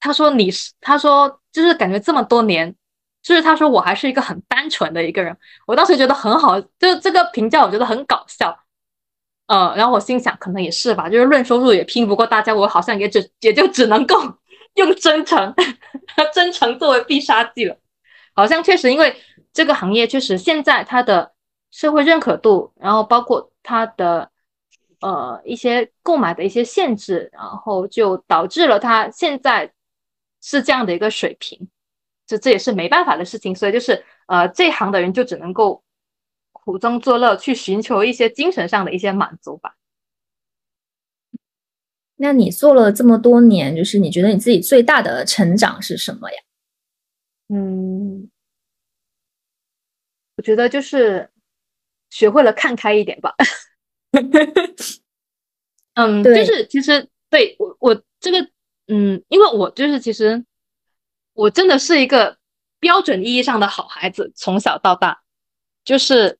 [0.01, 2.75] 他说你是，他说就是感觉这么多年，
[3.23, 5.37] 就是他说我还是一个很单纯的一个人。
[5.67, 8.64] 我当时觉得很好，就这个评价我觉得很搞笑。
[9.47, 14.17] 呃，然后我心想，可能也是吧，就是论收入也拼不过大家，我好像也只也就只能够
[14.77, 15.55] 用真诚，
[16.33, 17.77] 真诚作为必杀技了。
[18.35, 19.15] 好像确实，因为
[19.53, 21.33] 这个行业确实现在它的
[21.71, 24.31] 社会认可度，然后包括它的
[25.01, 29.71] 呃一些购买的一些限制，然后就导致了它现在
[30.41, 31.69] 是这样的一个水平，
[32.27, 33.55] 这这也是没办法的事情。
[33.55, 35.84] 所以就是呃这行的人就只能够。
[36.65, 39.77] 苦中作乐，去寻求一些精神上的一些满足吧。
[42.17, 46.39] 那你做了这么多年，就是你觉得你自己最大的成长是什么呀？
[47.49, 48.31] 嗯，
[50.37, 51.31] 我觉得就是
[52.09, 53.35] 学会了看开一点吧。
[55.95, 58.49] 嗯，就是其实对我我这个
[58.87, 60.43] 嗯，因为我就是其实
[61.35, 62.39] 我真的是一个
[62.81, 65.21] 标准意义上的好孩子，从小到大
[65.85, 66.39] 就是。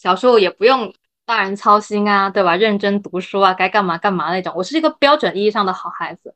[0.00, 0.94] 小时候也不用
[1.26, 2.56] 大人操心啊，对吧？
[2.56, 4.50] 认真读书啊，该干嘛干嘛那种。
[4.56, 6.34] 我是一个标准意义上的好孩子。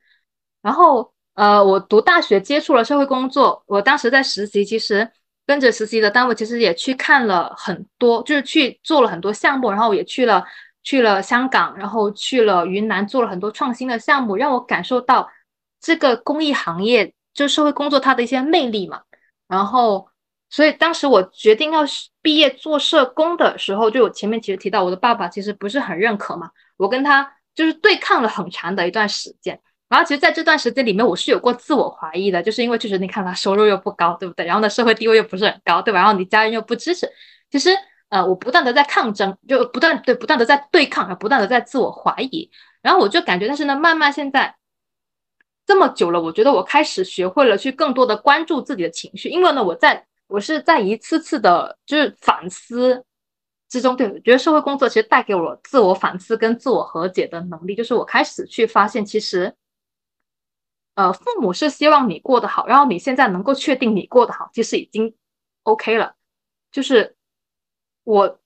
[0.60, 5.10] 然后，呃，我读大学接触了社会工作，我当时在实习，其实
[5.46, 10.44] 跟着实习的单位，其实也去看了很多，就是去做了很多项目，然后也去了
[10.82, 15.30] 去了香港，然后去了云南，做了很多创新的项目，让我感受到
[15.80, 19.00] 这个公益行业，就社会工作它的一些魅力嘛。
[19.48, 20.06] 然后。
[20.54, 21.80] 所以当时我决定要
[22.22, 26.48] 毕业做社工的时候，就我前面其实提到，我的爸爸其实不是很认可嘛。
[26.76, 29.60] 我跟他就是对抗了很长的一段时间。
[29.88, 34.46] 然后其实在这段时间里面，我是有过自我怀疑的，就是因为确实你看他收入又不高，对不对？
[34.46, 35.98] 然后呢，社会地位又不是很高，对吧？
[35.98, 37.10] 然后你家人又不支持，
[37.50, 37.70] 其实
[38.10, 42.48] 呃，我不断的在抗争，就不断对不断的在对抗，不断的在自我怀疑。
[42.80, 44.54] 然后我就感觉，但是呢，慢慢现在
[45.66, 50.06] 这么久了，我觉得我开始学会了去更多的关注自己的情绪，因为呢，我在。
[50.34, 53.04] 我是在一次次的，就是反思
[53.68, 59.54] 之中，对我觉得社会工作其实带给我自我反思跟自我和解的能力，就是我开始去发现，其实，
[60.96, 65.14] 呃，父母是希望你过得好，然后你现在能够确定你过得好，其实已经
[65.62, 66.16] OK 了。
[66.72, 67.14] 就是
[68.02, 68.40] 我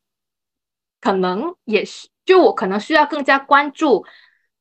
[1.01, 4.05] 可能也是，就我可能需要更加关注。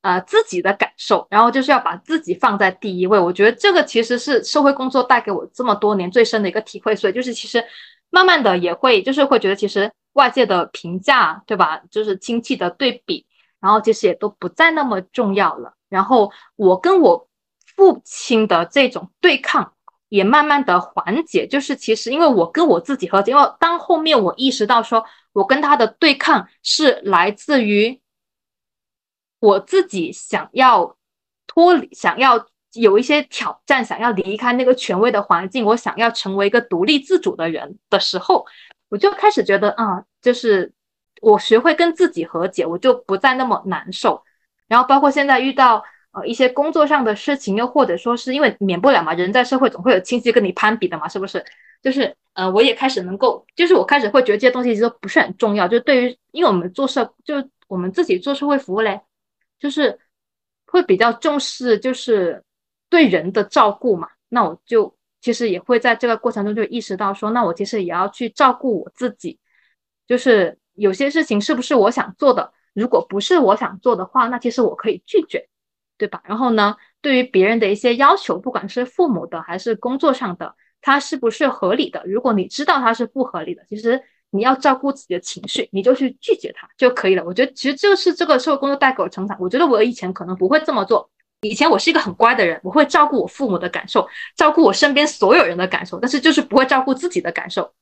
[0.02, 3.20] 呃，自己的感受，然后就是要把自己放在第一位。
[3.20, 6.96] 我觉得这个其实是社会工作带给我这么多年最深的一个体会。
[6.96, 7.62] 所以就是其实
[8.10, 11.82] 慢慢的也会就是会觉得，其实外界的评价，对吧？
[11.92, 13.26] 就是亲戚的对比，
[13.60, 15.74] 然后其实也都不再那么重要了。
[15.90, 17.28] 然后我跟我
[17.76, 19.74] 父亲的这种对抗
[20.08, 21.48] 也慢慢的缓解。
[21.48, 28.00] 就是其实因为我跟我自己和解，因为当后面我意识到说我跟他的对抗是来自于。
[29.40, 30.96] 我自己想要
[31.46, 38.46] 脱离，想要有一些挑战，想要离开那个权威的环境，我想要成为一个独立自主的人的时候，
[38.90, 40.72] 我就开始觉得啊，就是
[41.22, 44.24] 我学会跟自己和解，我就不再那么难受。
[44.68, 51.44] 然后包括现在遇到呃一些工作上的事情，又或者说是因为免不了嘛，人在社会总会有亲戚跟你攀比的嘛，是不是？
[51.82, 57.36] 就是呃，我也开始能够，就是我开始会觉得这些东西其实不是很重要，就对于因为我们做社，就
[57.68, 59.00] 我们自己做社会服务嘞，
[59.60, 60.00] 就是
[60.66, 62.44] 会比较重视就是
[62.90, 69.40] 对人的照顾嘛，那我就其实也会在这个过程中就意识到说，那我其实也要去照顾我自己，
[70.08, 72.54] 就是有些事情是不是我想做的。
[72.74, 75.50] 如果不是我想做的话，那其实我可以拒绝，
[75.98, 76.22] 对吧？
[76.26, 82.04] 然后呢，对于别人的一些要求，不管是父母的还是工作上的，它是不是合理的？
[82.06, 87.24] 如果你知道它是不合理的，其实你要照顾自己的情绪，你就去拒绝它就可以了。
[87.24, 89.38] 我觉得其实就是这个社会工作带给我成长。
[89.40, 91.10] 我觉得我以前可能不会这么做，
[91.42, 97.74] 以前我是一个很乖的人，我会照顾我父母的感受，照顾我身边所有人的感受，但是就是不会照顾自己的感受。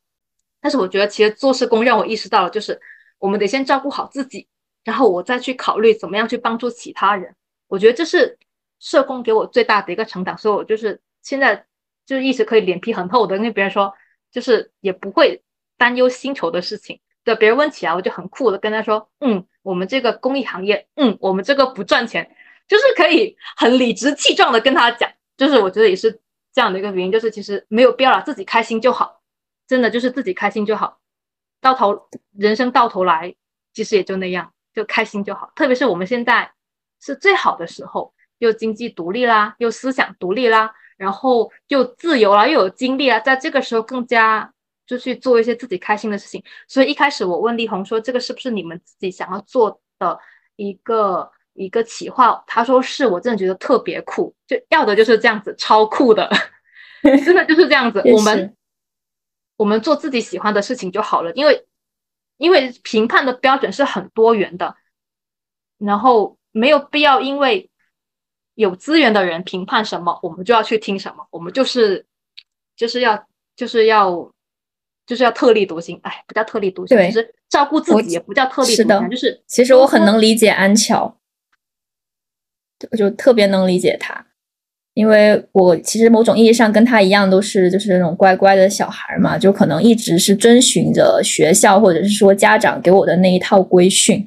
[0.61, 2.79] 但是我觉得其实做社工让我意识到了，就是
[3.19, 4.47] 我们得先照顾好自己。
[4.83, 7.33] 然后我再去考虑怎么样去帮助其他人，
[7.67, 8.37] 我觉得这是
[8.79, 11.65] 社工给我最大的一个成长，所以我就是现在
[12.05, 13.91] 就是一直可以脸皮很厚的跟别人说，
[14.31, 15.41] 就是也不会
[15.77, 16.99] 担忧薪酬的事情。
[17.23, 22.35] 对别人问起来，我就很酷的跟他说，嗯，我们这个公益行业，嗯，我们这个不赚钱，
[22.67, 26.21] 就是可以很理直气壮的跟他讲，就是我觉得也是
[26.53, 29.21] 这样的一个原因，就是其实没有必要了，自己开心就好，
[29.67, 30.99] 真的就是自己开心就好，
[31.61, 32.07] 到头
[32.37, 33.35] 人生到头来
[33.73, 34.51] 其实也就那样。
[34.75, 36.51] 就开心就好，特别是我们现在
[36.99, 44.53] 是最好的时候，又经济独立啦，又思想独立啦，然后又自由啦，又有精力啦，在这个时候更加
[44.85, 46.43] 就去做一些自己开心的事情。
[46.67, 50.19] 所以一开始我问丽红说：“这个是不是你们自己想要做的
[50.55, 56.29] 一个一个企划？”他说：“是。”我真的觉得特别酷，就要的就是这样子，超酷的，
[57.25, 58.01] 真的就是这样子。
[58.13, 58.55] 我们
[59.57, 61.65] 我们做自己喜欢的事情就好了，因为。
[62.37, 64.75] 因为评判的标准是很多元的，
[65.77, 67.71] 然后没有必要因为
[68.55, 71.25] 有资源的人评判什么，我们就要去听什么。
[71.31, 72.05] 我们就是
[72.75, 74.33] 就是要就是要
[75.05, 75.99] 就是要特立独行。
[76.03, 81.17] 哎，不叫特立独行，就是照顾自己也不叫特立独行，就是其实我很能理解安乔，
[82.91, 84.25] 我就特别能理解他。
[84.93, 94.25] 因为我其实某种意义上跟他一样，都是就是那种乖乖的小孩嘛，就可能一直是遵循着学校或者是说家长给我的那一套规训，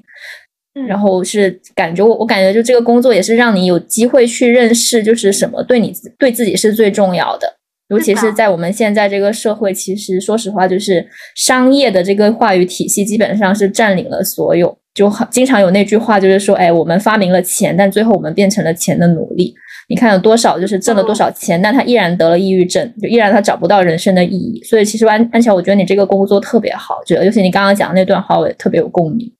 [0.86, 7.56] 然后是感觉我我感觉就这个工作也是让你有机会去认识，就是什么对你对自己是最重要的，
[7.88, 19.54] 尤其是在我们现在这个社会，其实说实话，就是商业的这个话语体系基本上是占领了所有，就很经常有那句话就是说，哎，我们发明了钱，但最后我们变成了钱的奴隶。
[19.88, 24.62] 你看有多少就是挣了多少钱，但他依然得了抑郁症，就依然他找不到人生的意义。
[24.62, 29.32] 所以其实安安乔，我觉得你这个工作特别好，就尤其你刚刚讲的那段话，我也特别有共鸣。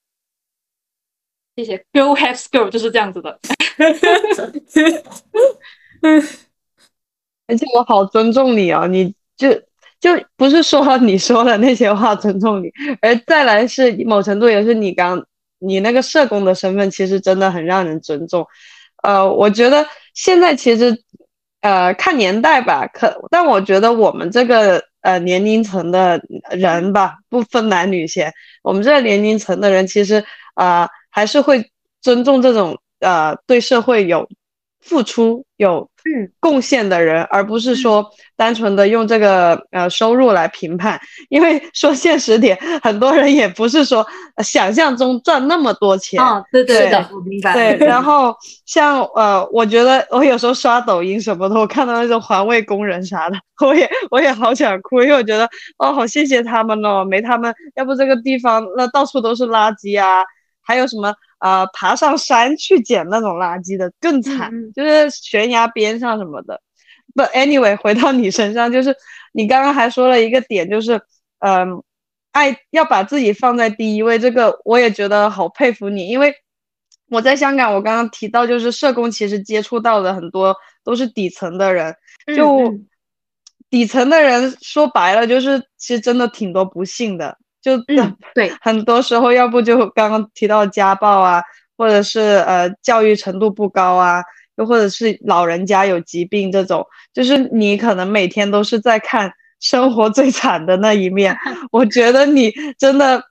[1.55, 3.39] 谢谢，Girl have skill 就是这样子的。
[7.49, 9.51] 而且我好尊重你啊，你就
[9.99, 15.27] 就不是说你说的那些话尊重你，而再来是某程度也是你刚
[15.59, 18.47] 你那个社工的身份，其实真的很让人尊重。
[19.03, 21.03] 呃，我觉得现在其实，
[21.63, 28.33] 呃，看年代吧，可但我觉得我们这个呃年龄层的人吧，不分男女先，
[28.63, 30.23] 我们这个年龄层的人其实
[30.55, 31.71] 啊，还是会
[32.03, 34.29] 尊重这种呃对社会有
[34.81, 35.89] 付出有。
[36.41, 38.05] 贡献的人，而不是说
[38.37, 44.07] 单纯的用这个呃收入来评判，因为说现实点，很多人也不是说
[44.43, 46.43] 想象中赚那么多钱啊。
[46.51, 47.53] 对对是的，我明白。
[47.53, 48.35] 对，然后
[48.65, 60.25] 像呃，我觉得我有时候刷抖音什么的，我看到那种环卫工人啥的， 我也我也好想哭，因为我觉得哦，好谢谢他们哦，没他们，要不这个地方那到处都是垃圾啊，
[60.63, 61.15] 还有什么。
[61.39, 66.61] 啊，爬上山去捡那种垃圾的更惨，就是悬崖边上什么的。
[67.15, 68.95] 不，anyway，回到你身上，就是
[69.33, 71.01] 你刚刚还说了一个点，就是，
[71.41, 71.83] 嗯，
[72.33, 76.35] 爱要把自己放在第一位，这个我也觉得好佩服你，因为
[77.09, 81.97] 我在香港，我刚刚提到就是社工其实接触到的很多都是底层的人，
[82.37, 82.79] 就
[83.71, 87.39] 底层的人说白了就是其实真的挺多不幸的。
[87.61, 87.77] 就
[88.35, 91.43] 对，很多时候要不就刚刚提到家暴啊，
[91.77, 94.23] 或者是呃教育程度不高啊，
[94.57, 101.37] 又或者是老人家有疾病这种，就是你可能每天都是在看生活最惨的那一面。
[101.73, 103.23] 我觉得你真的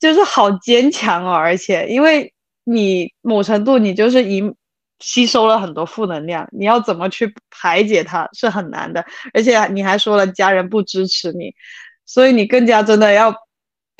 [0.00, 2.32] 就是好坚强哦，而且因为
[2.64, 4.42] 你某程度你就是一
[4.98, 11.54] 吸收了很多负能量，你要怎么去排解它是很难的，而且你还说了家人不支持你，
[12.04, 13.32] 所以你更加真的要。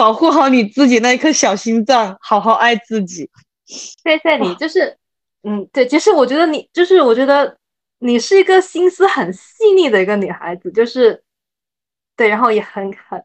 [0.01, 3.29] 保护好你自己那一颗小心脏，好好爱自己。
[3.67, 4.97] 谢谢你，就是
[5.43, 7.59] 嗯，对，其实我觉得你就是我觉得
[7.99, 11.23] 你是一个心思很细腻的一个女孩子，就是
[12.17, 13.23] 对，然后也很很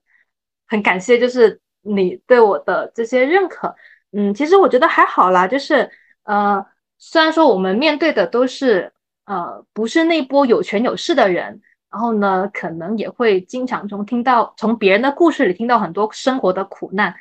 [0.67, 3.73] 很感谢，就是你对我的这些认可。
[4.11, 5.89] 嗯，其实我觉得还好啦，就是
[6.23, 6.65] 呃，
[6.97, 8.91] 虽然说我们面对的都是
[9.23, 11.61] 呃不是那波有权有势的人，
[11.95, 17.15] 然后呢，可能也会经常从听到从别人的故事里听到很多生活的苦难，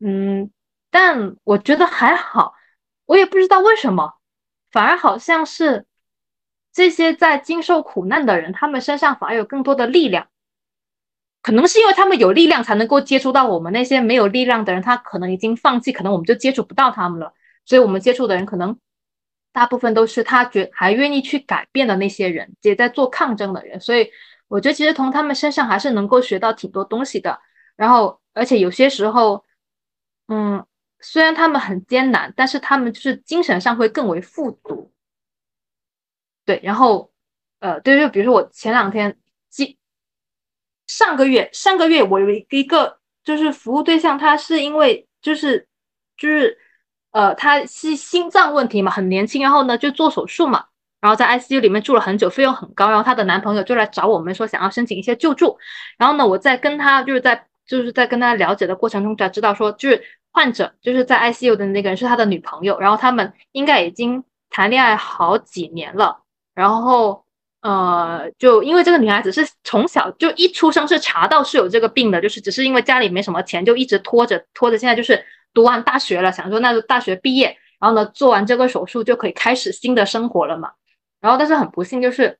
[0.00, 0.50] 嗯，
[0.90, 2.54] 但我觉得还好，
[3.04, 4.14] 我也不知道为什么，
[4.72, 5.84] 反而好像是
[6.72, 10.28] 这些在经受苦难的人，他们身上反而有更多的力量。
[11.42, 17.34] 可能是因为他们有力量才能够接触到我们那些没有力量的人，他可能已经放弃，可能我们就接触不到他们了。
[17.66, 18.78] 所以，我们接触的人可能
[19.56, 23.80] 大部分都是他觉还愿意去改变的那些人，也在做抗争的人。
[23.80, 24.10] 所以，
[24.48, 27.40] 我觉得其实从他们身上还是能够学到挺多东西的。
[27.74, 29.46] 然后，而且有些时候，
[30.28, 30.66] 嗯，
[31.00, 34.92] 虽然他们很艰难，但是他们就是精神上会更为富足。
[36.44, 37.10] 对，然后，
[37.60, 39.16] 呃，对，就比如说我前两天。
[40.86, 45.66] 上个月，上个月我有一个就是服务对象，他是因为就是
[46.16, 46.56] 就是
[47.12, 50.66] 呃，他是心脏问题嘛，很年轻，然后呢就做手术嘛，
[51.00, 55.58] 然后在 ICU 里面住了很久，费用很高，然后她的男朋友就来找我们说想要申请一些救助，
[55.98, 66.22] 然后呢我在跟他就是在就是在跟他了解的过程中才知道说，就是患者就是在 ICU 的那个人是他的女朋友，然后他们应该已经谈恋爱好几年了，
[66.54, 67.24] 然后。
[67.62, 75.24] 呃，就因为这个女孩子是从小就一出生是查到是有这个病的，就是只是因为家里没什么钱，就一直拖着拖着，现在就是
[75.56, 80.72] 读完大学了，想说那就大学毕业，然后呢做完这个手术就可以开始新的生活了嘛。
[81.18, 82.38] 然后但是很不幸就是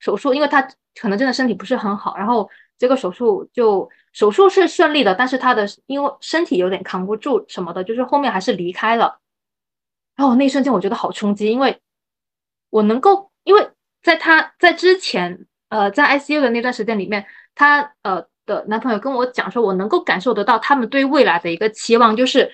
[0.00, 0.60] 手术，因为他
[1.00, 9.20] 可能真的身体不是很好，然后这个手术就手术是顺利的，但是他的因为身体有点扛不住什么的，就是后面还是离开了。
[10.16, 11.80] 然后那一瞬间我觉得好冲击，因为
[12.70, 13.70] 我能够因为。
[14.04, 22.52] 在他在之前，呃，在 ICU 的那段时间里面，他呃的男朋友跟我讲说，我能够感受得到他们对未来的一个期望，就是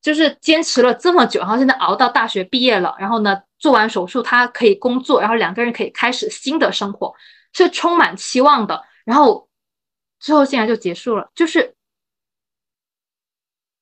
[0.00, 7.14] 就是坚持了这么久，然后现在熬到大学毕业了，然后呢做完手术，他可以工作，然后两个人可以开始新的生活，
[7.52, 8.82] 是充满期望的。
[9.04, 9.48] 然后
[10.20, 11.74] 之后竟然就结束了，就是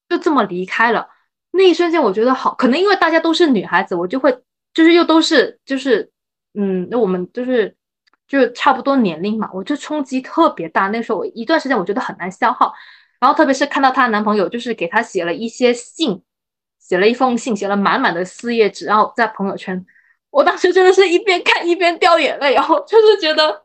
[0.08, 1.08] 就这么离开了。
[1.50, 6.10] 那一瞬间，我觉得好，可能因为大家都是女孩子，我就会就是又都是就是。
[6.54, 7.74] 嗯，那我们就是
[8.32, 10.88] 就是差不多年龄嘛，我就冲击特别大。
[10.88, 12.72] 那时候我一段时间我觉得很难消耗，
[13.20, 16.22] 然后特别是看到她男朋友就是给她写了一些信，
[16.80, 19.84] 写了一封信，写了满满的四页纸，然后在朋友圈，
[20.30, 23.62] 我当时真的是一边看一边掉眼泪，然后就是觉得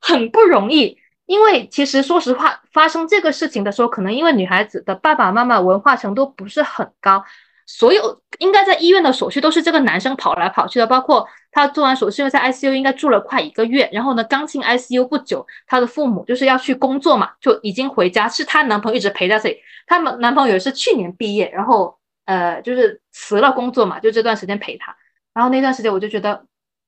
[0.00, 0.98] 很不容易。
[1.26, 7.22] 因为其实说实话，发生这个事情的时候，可能因为女孩子的爸爸妈妈文化程度不是很高。
[7.66, 19.58] 所有应该在医院的手续都是这个男生跑来跑去的，包括他做完手术，因为在 ICU 应该住了快一个月，然后呢刚进 ICU 不久，他的父母就是要去工作嘛，就已经回家，是她男朋友一直陪在这里。
[19.86, 24.96] 他们男朋友是去年毕业，然后呃就是辞了工作嘛，就这段时间陪她。
[25.34, 26.46] 然后那段时间我就觉得，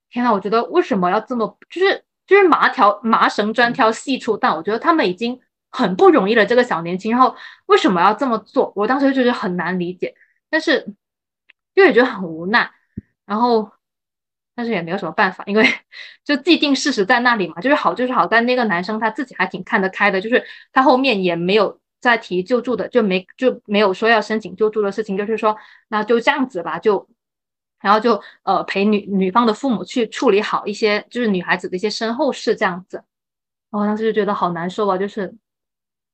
[0.09, 4.55] 天呐，我觉得为什么要这么就是就是麻条麻绳专挑细处断？
[4.55, 7.35] 我觉得他们已经很不容易了，这个小年轻，然后
[7.67, 8.73] 为什么要这么做？
[8.77, 10.15] 我当时就觉得很难理解。
[10.49, 10.95] 但是，
[11.75, 12.71] 又也觉得很无奈，
[13.25, 13.71] 然后，
[14.61, 15.65] 但是也没有什么办法，因为
[16.23, 18.27] 就既定事实在那里嘛，就是好就是好。
[18.27, 25.57] 但那个男生他自己还挺看得开的，就是他后面也没有再提救助的，就没就没有说要申请救助的事情，就是说
[25.89, 27.09] 那就这样子吧，就
[27.81, 33.03] 然后就呃陪女女方的父母去处理好一些就是女孩子的一些身后事这样子。
[33.71, 35.35] 我当时就觉得好难受啊，就是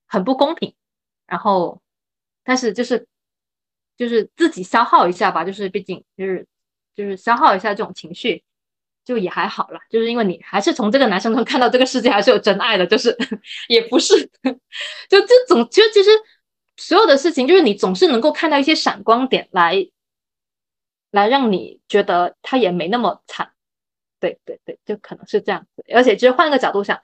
[0.07, 0.73] 很不公平。
[1.27, 1.81] 然后，
[2.45, 3.05] 但是就是。
[3.97, 6.45] 就是自己消耗一下吧，就是毕竟就是
[6.97, 8.43] 就是消耗一下这种情绪，
[9.05, 9.79] 就也还好了。
[9.87, 13.15] 就是因为你还是从这个男生中看到这个世界还是有真爱的，就是
[13.69, 14.19] 也不是，
[15.07, 16.09] 就这种就其实
[16.75, 19.87] 所有的事情，就是你总是能够看到一些闪光点来
[21.11, 23.51] 来让你觉得他也没那么惨。
[24.19, 25.85] 对对对，就可能是这样子。
[25.93, 26.99] 而且其实换个角度想，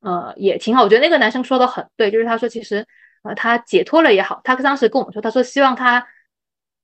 [0.00, 0.84] 呃，也挺好。
[0.84, 2.86] 我觉得那个男生说的很对，就是他说其实
[3.24, 6.06] 呃他解脱了也好，他当时跟我们说，他说希望他。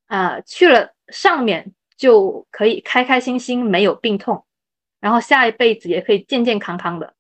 [0.06, 4.46] 啊，去了上面就可以开开心心，没有病痛，
[5.00, 7.12] 然后下一辈子也可以健健康康的。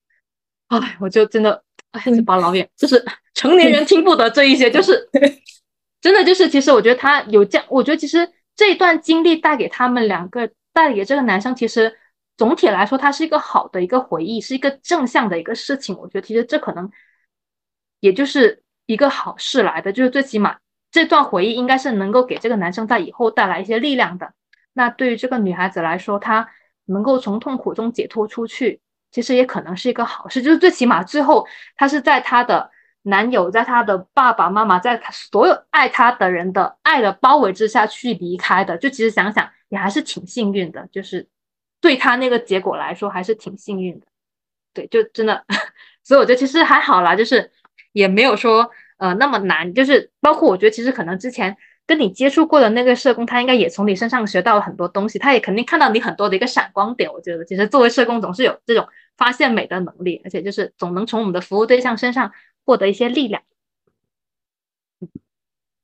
[0.68, 3.04] 哎，我就真的，哎，这把老远，就是
[3.34, 5.06] 成年人听不得这一些，就是
[6.00, 8.26] 真的就是，其实我觉得他有这样，我觉得其实
[8.56, 11.98] 这段经历带给他们两个，带给这个男生，其实
[12.38, 15.94] 总体来说，他是一个好的一个回忆，是一个正向的一个事情。
[15.98, 16.90] 我觉得其实这可能
[18.00, 20.56] 也就是一个好事来的，就是最起码。
[20.90, 24.32] 这段回忆应该是能够给这个男生在以后带来一些力量的，
[24.72, 26.48] 那对于这个女孩子来说，她
[26.86, 30.40] 能够从痛苦中解脱出去，其实也可能是一个好事。
[30.40, 31.46] 就是最起码最后，
[31.76, 32.70] 她是在她的
[33.02, 38.78] 男友、在她的爸爸妈妈、在她所有爱她的人的爱的包围之下去离开的。
[38.78, 40.88] 就其实想想，也还是挺幸运的。
[40.92, 41.28] 就是
[41.80, 44.06] 对她那个结果来说，还是挺幸运的。
[44.72, 45.44] 对，就真的，
[46.04, 47.50] 所以我觉得其实还好啦，就是
[47.92, 49.74] 也没有说呃那么难。
[49.74, 51.56] 就是包括我觉得，其实可能之前。
[51.90, 57.12] 跟你接触过的那个社工，他应该也从你身上学到了很多东西，他也肯定看到你很多的一个闪光点。
[57.12, 58.86] 我觉得，其实作为社工，总是有这种
[59.16, 62.30] 发现美的能力，而且就是总能从我们的服务对象身上
[62.64, 63.42] 获得一些力量。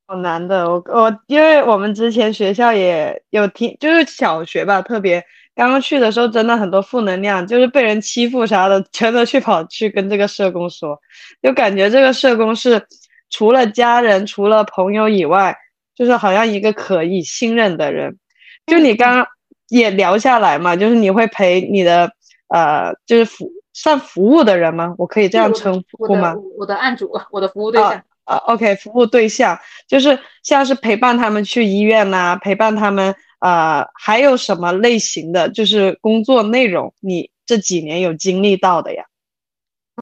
[0.06, 5.24] 好难的，我我因为我们之前学校也有听，就是小学吧，特别
[5.56, 11.00] 刚刚去的时候，真的很多负能量，就是被人欺负啥的，全都去跑去跟这个社工说，
[11.42, 12.86] 就感觉这个社工是
[13.28, 15.58] 除了家人、除了朋友以外。
[15.96, 18.18] 就是好像一个可以信任的人，
[18.66, 19.26] 就你刚刚
[19.68, 22.12] 也聊下来嘛，就是你会陪你的
[22.48, 24.94] 呃，就是服算服务的人吗？
[24.98, 26.34] 我可以这样称呼吗？
[26.58, 36.92] 我的案主，我的服务对象啊，OK，服务对象就是像是陪伴他们去医院呐，陪伴他们啊，还有什么类型的就是工作内容？
[37.00, 39.04] 你这几年有经历到的呀？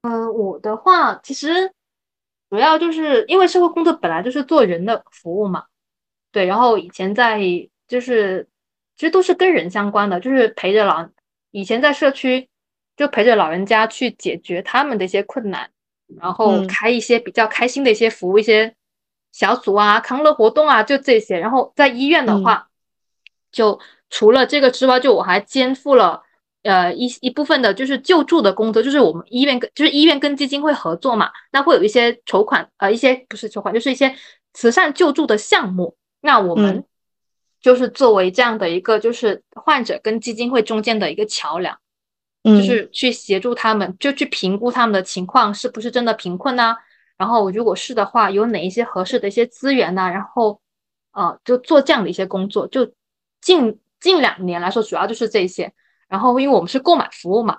[0.03, 1.72] 嗯，我的话其实
[2.51, 5.64] 主要就是因为社会工作本来就是做人的服务嘛。
[6.35, 7.39] 对，然后以前在
[7.87, 8.49] 就是，
[8.97, 11.09] 其实都是跟人相关的，就是陪着老，
[11.53, 12.49] 以前在社区
[12.97, 15.70] 就陪着老人家去解决他们的一些困难，
[16.20, 18.74] 然后开一些比较开心的一些服务，一些
[19.30, 21.39] 小组啊、康乐活动啊，就这些。
[21.39, 22.68] 然后在医院的话，
[23.53, 23.78] 就
[24.11, 26.20] 除了这个之外，就我还肩负了
[26.64, 34.12] 呃一一部分的就是救助的工作，就是我们医院跟就是医院跟基金会合作嘛，那会有一些筹款呃一些不是筹款，就是一些
[34.53, 35.97] 慈善救助的项目。
[36.25, 36.87] 那我们
[37.61, 41.79] 就是作为这样的一个，就是患者跟基金会中间的一个桥梁，
[42.43, 46.77] 就是去协助他们，就去评估他们的情况是不是真的贫困呢？
[47.18, 50.09] 然后如果是的话，有哪一些合适的一些资源呢？
[50.09, 50.62] 然后，
[51.12, 52.66] 呃，就做这样的一些工作。
[52.68, 52.91] 就
[53.43, 55.75] 近近两年来说，主要就是这些。
[56.09, 57.59] 然后，因为我们是购买服务嘛，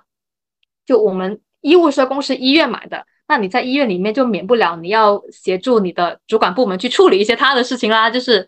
[0.88, 3.06] 就我们医务社工是医院买的。
[3.28, 8.48] 那你在医院里面就免不了你要协助你的主管部门去处理一些他的事情啦，就是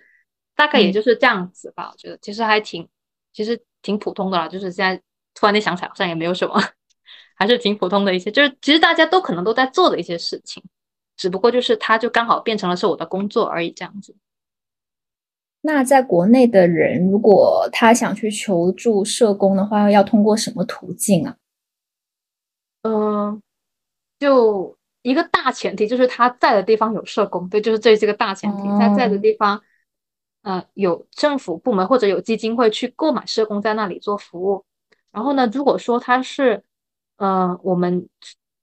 [0.58, 1.90] 大概也就是这样子吧。
[1.94, 2.86] 我觉得其实还挺，
[3.32, 4.48] 其实挺普通的啦。
[4.50, 5.02] 就是现在
[5.34, 6.62] 突然间想起来，好像也没有什么，
[7.36, 10.62] 还是挺普通的一些，就是其实大家都可能都在做的一些事情，
[11.16, 14.16] 只不过就是它就刚好变成了是我的工作而已，这样子。
[15.62, 21.38] 那在国内的人，如果他想去求助社工的话，要通过什么途径啊？
[22.82, 23.42] 嗯。
[24.20, 29.62] 就一个大前提，就是他在的地方有社工，对，就是这这个大前提，他在的地方，
[30.48, 34.64] 呃，有政府部门或者有基金会去购买社工在那里做服务。
[35.12, 36.64] 然后呢，如果说他是，
[37.18, 38.08] 呃，我们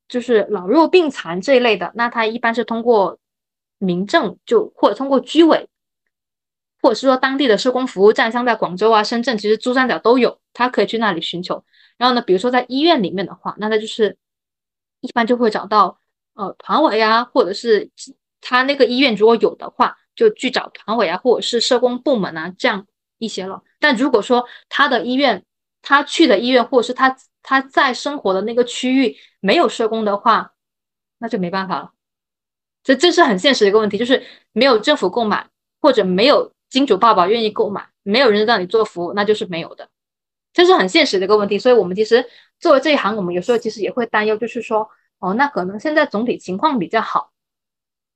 [0.09, 3.19] 就是老弱病残这一类的，那他一般是通过
[3.77, 5.69] 民政，就或者通过居委，
[6.81, 11.63] 或者是说当地的社工服务站，像在广州啊、深圳，其实珠三角都有，他可以去那里寻求。
[11.99, 14.17] 然后呢，比如说在医院里面的话，那他就是。
[15.01, 15.99] 一般就会找到
[16.33, 17.91] 呃团委啊，或者是
[18.41, 22.87] 他那个医院如果有的话，就去找团委啊，或者是社工部门啊这样
[23.19, 23.63] 一些了。
[23.81, 25.45] 但如果说他的医院，
[25.83, 30.53] 他去的医院，或者是他他在生活的那个区域没有社工的话，
[31.19, 31.93] 那就没办法了。
[32.83, 35.49] 这这是很现实的一个问题，就是没有政府购买，
[35.81, 39.89] 或者没有金主爸爸愿意购买，没有人让你做服务，那就是没有的。
[40.53, 42.25] 这是很现实的一个问题，所以我们其实
[42.61, 44.89] 作为这一行，我们有时候其实也会担忧，就是说，
[45.19, 47.33] 哦，那可能现在总体情况比较好，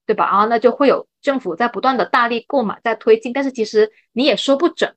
[0.06, 0.26] 对吧？
[0.26, 4.94] 啊，那就会有政府在不断的大力购买，在推进，但是其实你也说不准，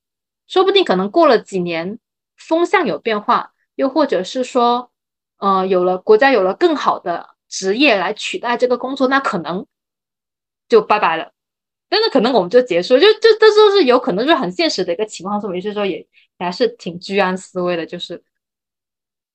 [0.47, 1.99] 说不定可能过了几年，
[2.37, 4.91] 风向有变化，又或者是说，
[5.37, 9.65] 呃，有了国家有了更好的职业来取代这个工作，那可能
[10.69, 11.31] 就拜拜了。
[11.89, 16.07] 但是可能我们就结束，就就这就是有可能，就是很现实的一个情况，所以就是说也
[16.39, 17.85] 还是挺居安思危的。
[17.85, 18.23] 就是，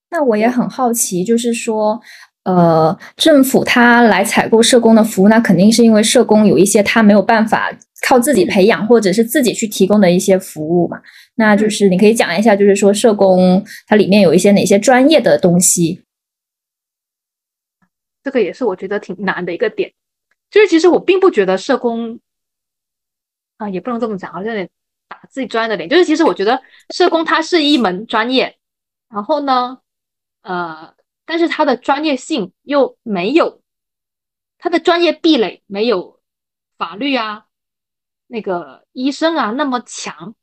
[0.08, 2.00] 那我也很好奇，就是说，
[2.46, 7.76] 呃，政府他来采购社工的服务，那肯定是因为社工有一些他没有办法
[8.08, 11.02] 靠自己培养，或者是自己去提供的一些服务嘛。
[11.34, 16.04] 那就是你可以讲一下，就是说社工它里面有一些哪些专业的东西？
[18.22, 19.92] 这个也是我觉得挺难的一个点，
[20.48, 22.20] 就是其实我并不觉得社工。
[23.58, 24.68] 啊，也不能这么讲，好像有点
[25.08, 25.88] 打自己专业的脸。
[25.88, 26.62] 就是其实我觉得
[26.94, 28.54] 社工它是一门专业，
[29.08, 29.78] 然后呢，
[30.42, 30.92] 呃，
[31.26, 33.60] 但是它的专业性又没有，
[34.56, 36.22] 它的专业壁垒没有
[36.78, 37.46] 法律啊、
[38.26, 40.34] 那个医生啊那么强。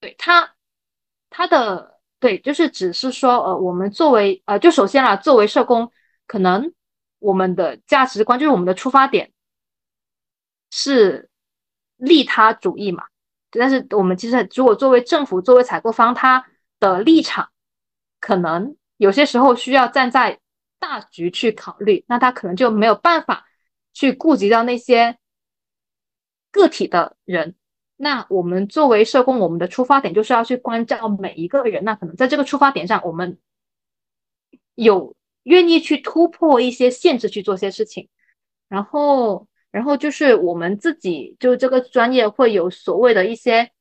[0.00, 0.54] 对他
[1.30, 5.92] 他的对，就是只是说呃，我们作为呃，就首先啊，作为社工，
[6.26, 6.74] 可能
[7.18, 9.32] 我们的价值观就是我们的出发点
[10.70, 11.30] 是
[11.96, 13.04] 利他主义嘛。
[13.50, 16.46] 但是我们其实如果作为政府，作为采购方，他
[16.80, 17.50] 的立场
[18.20, 20.40] 可能有些时候需要站在
[20.78, 23.46] 大局去考虑，那他可能就没有办法
[23.92, 25.18] 去顾及到那些
[26.50, 27.54] 个体的人。
[27.96, 31.84] 那我们作为社工，我们的出发点就是要去关照每一个人。
[31.84, 33.38] 那可能在这个出发点上，我们
[34.74, 38.08] 有愿意去突破一些限制去做些事情，
[38.68, 39.46] 然后。
[39.74, 43.72] 然后就是我们自己就这个专业会有所谓的一些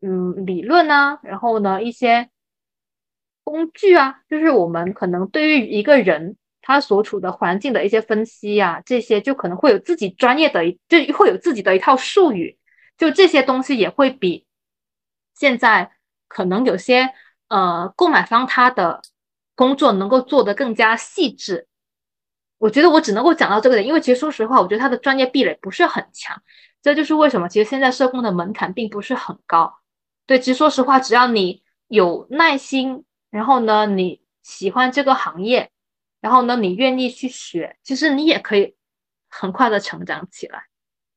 [0.00, 2.28] 嗯理论啊，然后呢一些
[3.46, 12.58] 工具啊，就是我们可能对于一个人他所处的环境的一些分析啊，这些就可能会有自己专业的，就会有自己的一套术语，
[12.98, 14.46] 就这些东西也会比
[15.36, 15.92] 现在
[16.26, 17.10] 可能有些
[17.46, 19.00] 呃购买方他的
[19.54, 21.68] 工作能够做得更加细致。
[22.58, 26.42] 我觉得我只能够讲到这个点，因为其实说实话，我觉得他的专业壁垒不是很强，
[26.82, 29.78] 这就是为什么其实现在社工的门槛并不是很高。
[30.26, 33.04] 对，其实说实话，只要你有耐心，
[33.36, 35.70] 然后呢，你喜欢这个行业，
[36.20, 38.74] 然后呢，你愿意去学，其实你也可以
[39.28, 40.64] 很快的成长起来。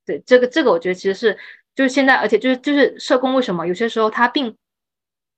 [0.06, 1.40] 对，这个这个我觉得其实是
[1.74, 4.58] 就是现在，而且就是就是社工为什么有些时候它并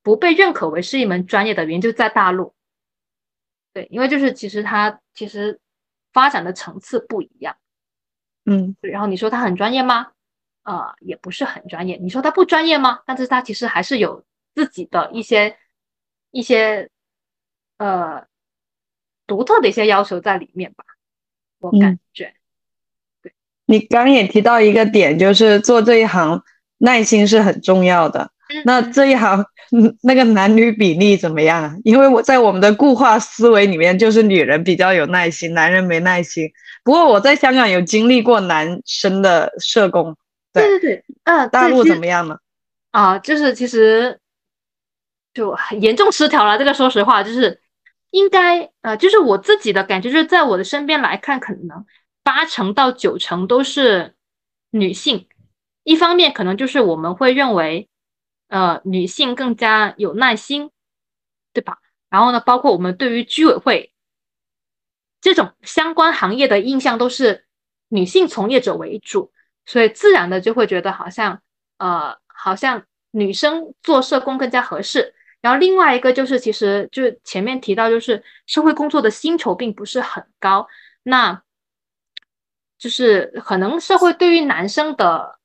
[0.02, 2.56] 不被认可为是一门专业的原因，就在大陆。
[3.74, 5.60] 对，因为就是其实它其实。
[6.14, 7.56] 发展的层次不一样，
[8.44, 10.12] 嗯，然后你说他很专业吗？
[10.64, 11.96] 呃，也不是很专业。
[11.96, 13.00] 你说他不专业吗？
[13.06, 15.58] 但是他其实还是有自己的一些
[16.32, 16.90] 一些
[17.78, 18.24] 呃
[19.28, 20.84] 独特的一些要求在里面吧，
[21.60, 22.34] 我感觉。
[23.22, 23.34] 对，
[23.66, 26.42] 你刚也提到一个点，就是做这一行
[26.80, 28.32] 耐心是很重要的。
[28.66, 29.46] 那这一行，
[30.02, 31.76] 那个男女比例怎么样啊？
[31.86, 36.52] 因为我在我们的固化思维里面，就是女人比较有耐心，男人没耐心。
[36.84, 40.18] 不过我在香港有经历过男生的社工，
[40.52, 42.38] 对对对，嗯，大陆怎么样呢？
[42.92, 44.20] 啊，就是其实
[45.34, 46.58] 就很严重失调了。
[46.58, 47.62] 这个说实话，就是
[48.10, 51.86] 应该呃，就是我自己的感觉，就是在我的身边来看，可能
[52.24, 54.16] 八成到九成都是
[54.70, 55.28] 女性。
[55.84, 57.88] 一方面可能就是我们会认为。
[58.54, 60.72] 呃，女性更加有耐心，
[61.54, 61.78] 对吧？
[62.10, 63.94] 然后呢，包括我们对于居委会
[65.22, 67.46] 这种相关行业的印象都是
[67.88, 69.32] 女性从业者为主，
[69.66, 71.42] 所以自然的就会觉得好像
[71.78, 75.16] 呃，好像女生做社工更加合适。
[75.42, 80.68] 然后另外一个就是，其实就前面提到，就是社会工作的薪酬并不是很高，
[81.04, 81.42] 那
[82.78, 85.40] 就是可能社会对于男生的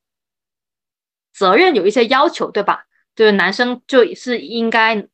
[1.32, 2.86] 责任有一些要求，对吧？
[3.14, 5.08] 就是男生就是应该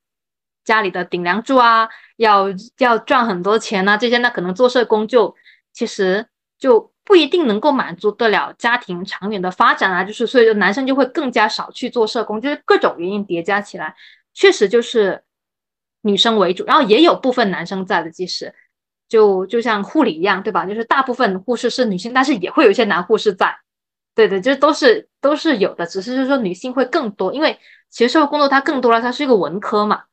[0.65, 2.47] 家里的顶梁柱啊，要
[2.79, 5.35] 要赚很多钱呐，这些那可能做社工就
[5.73, 6.27] 其实
[6.59, 13.95] 就不一定能够满足得了家庭长远的发展啊，就是所以男生就会更加少去做社工，就是各种原因叠加起来，
[14.35, 15.23] 确实就是
[16.03, 18.55] 女生为主，然后也有部分男生在的，其实
[19.09, 20.67] 就就像护理一样，对吧？
[20.67, 23.57] 就是大部分护士是女性，但是也会有一些男护士在，
[24.15, 27.59] 对对，就都是都是有的，只是就是说女性会更多，因为。
[27.95, 30.05] 其实社会工作它更多了，它是一个文科嘛，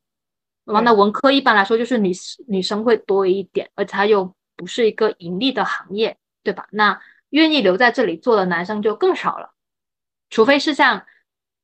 [0.66, 2.12] 完那文科一般来说就是女
[2.46, 6.68] 女生会多一点，而且它又不是一个盈利的行业，对吧？
[6.72, 7.00] 那
[7.30, 9.52] 愿意留在这里做的男生就更少了，
[10.30, 11.06] 除非是像，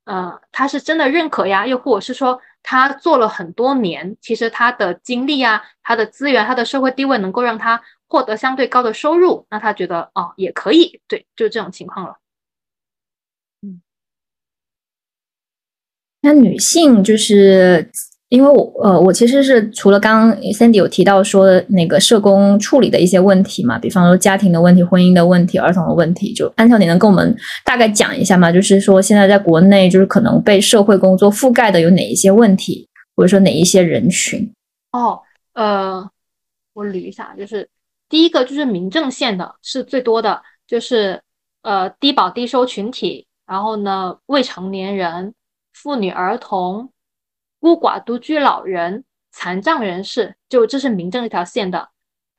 [0.06, 12.16] 呃，他是真的认可呀，又或者是说他做了很多年，其实他的经历呀、他的资源、他的社会地位能够让他获得相对高的收入，那他觉得哦也可以，对，就这种情况了。
[13.62, 13.80] 嗯
[16.22, 17.90] 那女性就是
[18.28, 28.50] 因为我呃，我其实是除了刚刚 Sandy 有提到说那个社工处理的一些问题嘛，比方说家庭的问题、婚姻的问题、儿童的问题，就安乔，你能跟我们大概讲一下吗？
[28.50, 34.52] 就是说现在在国内，就是可能被社会工作覆盖的有哪一些问题，或者说哪一些人群？
[34.90, 35.20] 哦，
[35.54, 36.10] 呃，
[36.74, 37.68] 我捋一下，就是
[38.08, 41.22] 第一个就是民政线的是最多的，就是
[41.62, 45.32] 呃低保低收群体，然后呢未成年人。
[45.78, 46.88] 妇女、儿童、
[47.60, 51.90] 孤寡独居老人、残障人士，就这是民政这条线的。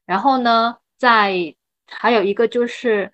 [0.05, 1.55] 然后呢，在
[1.88, 3.11] 还有一个就是，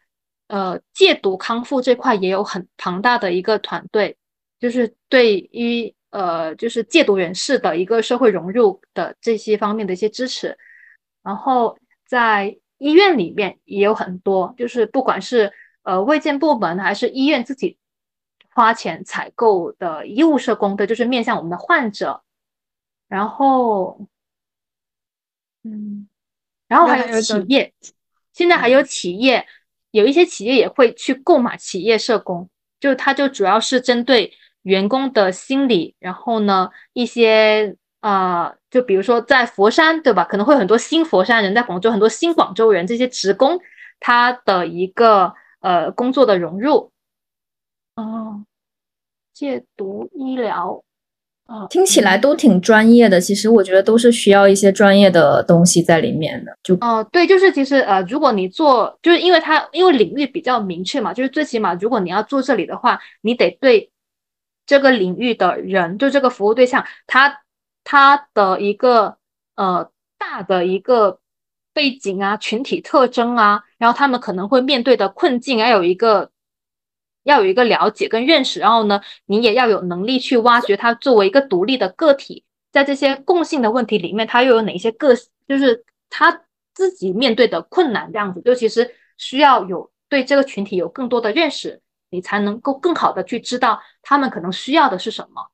[0.48, 4.18] 呃，戒毒康复这块也有很庞大的一个团队，
[4.60, 10.58] 就是对于呃，就是戒毒人士的一个社会融入的这些方面的一些支持。
[11.24, 15.52] 然后在医院里面也有很多，就是不管是
[15.84, 17.78] 呃卫健部门还是医院自己。
[18.54, 22.22] 花钱采购的医务社工，的就是面向我们的患者。
[23.08, 24.08] 然后，
[25.64, 26.08] 嗯，
[26.68, 27.74] 然后还有企业，
[28.32, 29.46] 现在还有企业，
[29.92, 32.50] 有一些企业也会去购买企业社工，
[32.80, 34.34] 就它就主要是针对
[34.64, 40.24] 员工的心理，然后呢一些啊，就比如说在佛山，对吧？
[40.24, 43.60] 可能会很多新佛山人，在广州很多新广州人，这些职工
[44.00, 46.92] 他的一个呃工作的融入，
[47.96, 48.46] 哦，
[49.34, 50.84] 戒毒医疗。
[51.70, 56.58] 听起来都挺专业的，其实我觉得都是需要一些专业的东西在里面的。
[56.64, 63.92] 就哦，对，就是其实呃，如果你做，就是因为它因为领域比较明确嘛，就是最起码如果你要做这里的话，你得对
[64.66, 67.42] 这个领域的人，就这个服务对象，他
[67.84, 69.18] 他的一个
[69.56, 71.20] 呃大的一个
[71.74, 76.32] 背景啊、群体特征啊，然后他们可能会面对的困境，还有一个。
[77.24, 85.16] 要有一个了解跟认识，然后呢，你也要有能力去挖掘他作为一个独立的个体，在这些共性的问题里面，他又有哪些个，
[85.48, 86.44] 就是他
[86.74, 95.48] 自己面对的困难这样子，就其实需要有对这个群体有更多的认识，你才能够更好的去知道他们可能需要的是什么，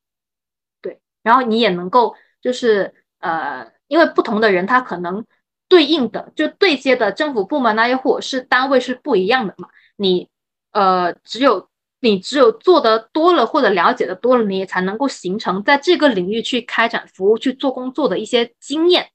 [0.81, 5.25] 对，然后你也能够就是呃，因为不同的人他可能
[5.67, 10.29] 对应的就对接的政府部门啊，又或者是单位是不一样的嘛，你。
[10.71, 11.67] 呃，只有
[11.99, 19.11] 你只有做的多了或者了解的多了，你也才能够形成在这个领域去开展服务、去做工作的一些经验。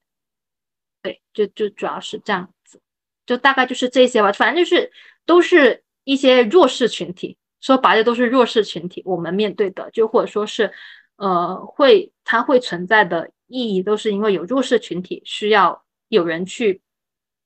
[1.00, 2.80] 对，就就主要是这样子，
[3.24, 4.32] 就大概就是这些吧。
[4.32, 4.90] 反正就是
[5.24, 9.02] 都是一些弱势群体，说白了都是弱势群体。
[9.06, 10.72] 我们面对的，就或者说是
[11.16, 16.82] 呃，会它会存在的意义，都是因为有弱势群体需要有人去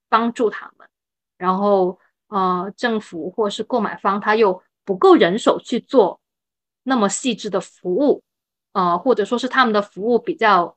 [0.08, 0.88] 帮助他们，
[1.36, 1.98] 然后。
[2.28, 6.20] 呃，政府或是购买方，他又不够人手去做
[6.82, 8.22] 那么细致的服务，
[8.72, 10.76] 呃，或者说是他们的服务比较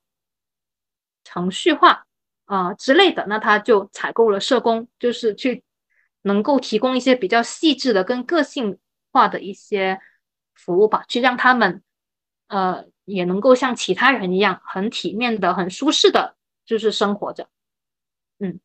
[1.23, 2.05] 程序化
[2.45, 5.63] 啊之类的，那他就采购了社工，就是去
[6.21, 8.79] 能够提供一些比较细致的、跟个性
[9.11, 9.99] 化的一些
[10.55, 11.83] 服务吧，去让他们
[12.47, 16.35] 呃也能够像其他人一样，很体面的、很舒适的，
[16.65, 17.49] 就是生活着，
[18.39, 18.59] 嗯。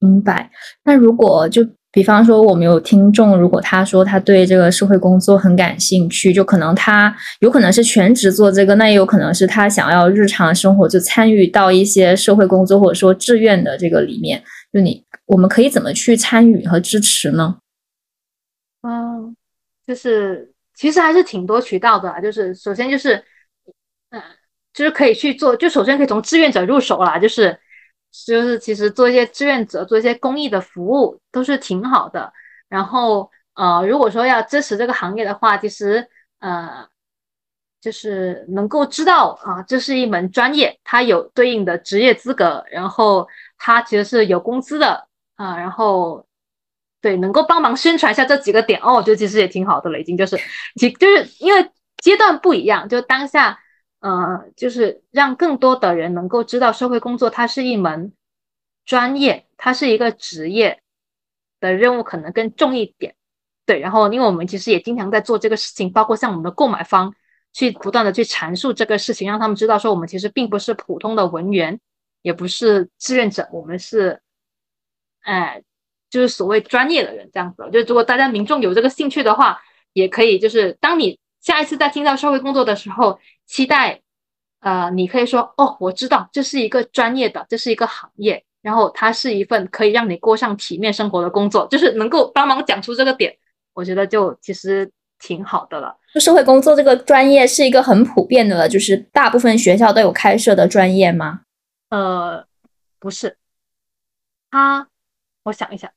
[0.00, 0.50] 明白。
[0.84, 14.42] 那如果就比方说，我们有听众，如果他说他对这个社会工作很感兴趣，就可能他有可能是全职做这个，那也有可能是他想要日常生活就参与到一些社会工作或者说志愿的这个里面。
[14.72, 17.56] 就你，我们可以怎么去参与和支持呢？
[18.82, 19.34] 嗯，
[19.86, 23.16] 就是其实还是挺多渠道的，就是首先就是，
[24.10, 24.22] 嗯，
[24.74, 27.58] 就是可以去做，就首先可以从志愿者入手啦，就是。
[28.10, 32.32] 就是其实做一些志愿者，做一些公益的服务都是挺好的。
[32.68, 36.08] 然后呃，如果说要支持这个行业的话，其实
[36.40, 36.88] 呃，
[37.80, 45.06] 就是能够知道啊，这是一门专业，它有对应的职业资格，然后它其实是有工资的
[45.36, 45.56] 啊。
[45.56, 46.26] 然后
[47.00, 50.36] 对，能够帮忙宣传一下这几个点哦，我觉得其实也挺好的了，已经就是
[50.76, 51.70] 其就是因为
[52.02, 53.58] 阶段不一样，就当下。
[54.00, 58.12] 呃，就是让更多的人能够知道社会工作它是一门
[58.84, 60.80] 专业，它是一个职业
[61.58, 63.16] 的任务可能更重一点。
[63.66, 67.12] 对，然后因为我们其实也经常在做这个事情，包括像我们的购买方
[67.52, 71.80] 去不断的去阐述这个事情，让他们知道说我们其实并不是普通的文员，
[72.22, 74.22] 也不是志愿者，我们是，
[75.22, 75.62] 哎，
[76.08, 77.68] 就是所谓专业的人这样子。
[77.72, 79.60] 就如果大家民众有这个兴趣的话，
[79.92, 81.18] 也可以就是当你。
[81.40, 84.02] 下一次再听到社会工作的时候，期待，
[84.60, 93.34] 呃，你可以说哦，我知道这是一个专业的，这是一个行业，然后它是一份可以让你过上体面生活的工作，就是能够帮忙讲出这个点，
[93.72, 95.96] 我觉得就其实挺好的了。
[96.12, 101.40] 就社会工作这个专业是一个很普遍的，就是大部分学校都有开设的专业吗？
[101.88, 102.46] 呃，
[102.98, 103.38] 不是，
[104.50, 104.88] 他，
[105.44, 105.90] 我想一想，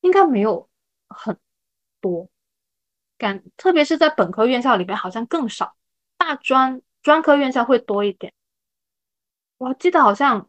[0.00, 0.68] 应该没有
[1.08, 1.36] 很
[2.00, 2.28] 多。
[3.18, 5.74] 感，特别是在本科院校里边，好像更少，
[6.16, 8.32] 大专专科院校会多一点。
[9.58, 10.48] 我记得好像，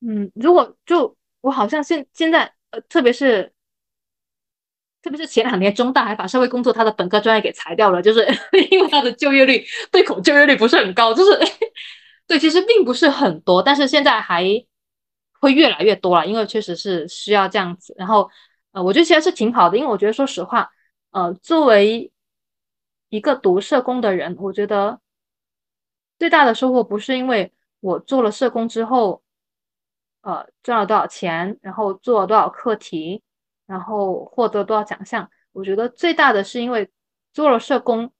[0.00, 3.52] 嗯，如果就我好像现现在，呃，特别是
[5.02, 8.26] 特别是前两年中大还把社会工作它的本科专业给裁掉了，就是
[8.70, 11.38] 因为它的就业率对口就业率不是很高，就是
[12.26, 14.44] 对，其实并不是很多，但是现在还
[15.40, 17.94] 会越来越多了，因为确实是需要这样子。
[17.98, 18.30] 然后，
[18.72, 20.70] 呃，我觉得其实是挺好的，因为我觉得说实话。
[21.14, 22.12] 呃，作为
[23.08, 25.00] 一个读社工的人，我觉得
[26.18, 29.22] 最大的收获不是因为我做了社工之后，
[30.22, 33.22] 呃，赚了多少钱，然后做了多少课题，
[33.64, 35.30] 然后获得多少奖项。
[35.52, 36.90] 我觉得最大的是因为
[37.32, 38.12] 做了社工，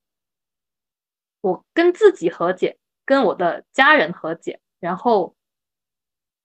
[1.41, 5.35] 我跟自己和解，跟我的家人和解，然后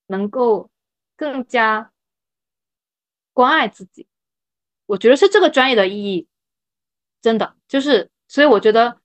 [0.07, 0.71] 能够
[1.15, 1.91] 更加
[3.33, 4.07] 关爱自己。
[4.87, 6.27] 我觉得是这个专业的意义，
[7.21, 8.97] 真的就是，所以我觉得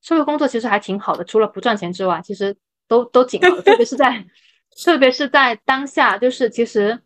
[0.00, 2.56] 社会工作其实还挺好的，除了不赚钱之外，其实
[2.88, 4.24] 都都挺好的，特别是在
[4.84, 7.00] 特别是在当下，就是其实。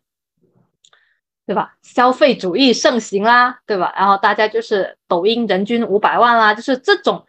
[1.47, 1.77] 对吧？
[1.81, 3.93] 消费主义盛行啦，对吧？
[3.95, 7.25] 然后大家就是抖音人均五百万啦，就是这种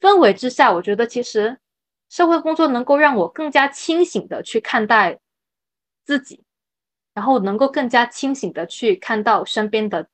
[0.00, 1.56] 氛围之下，我觉得其实
[2.08, 5.20] 社会工作能够让我更加清醒的去看待
[6.04, 6.42] 自己，
[7.14, 10.08] 然后能够更加清醒的去看到身边的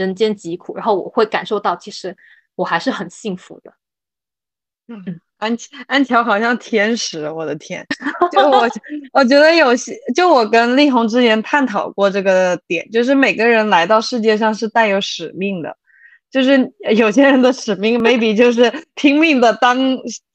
[0.00, 2.16] 人间疾苦，然后我会感受到其实
[2.54, 3.72] 我还是很幸福的。
[4.88, 5.20] 嗯。
[5.40, 7.82] 安安乔好像天使，我的天！
[8.30, 8.68] 就我，
[9.14, 15.74] 我觉得有些，就我跟丽红之前探讨过这个点，就是每个人来到世界上是带有使命的，
[16.30, 19.78] 就是有些人的使命 maybe 就是拼命的当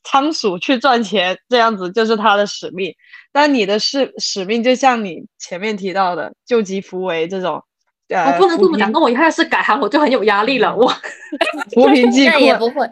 [0.03, 2.91] 仓鼠去赚钱，这样子就是他的使命。
[3.31, 7.63] 但你的使使命就像你前面提到的救急扶危这种，
[8.09, 10.91] 我不能这么讲，那我一开始改行我就很有压力了，我。
[11.73, 12.89] 扶贫济困也不会，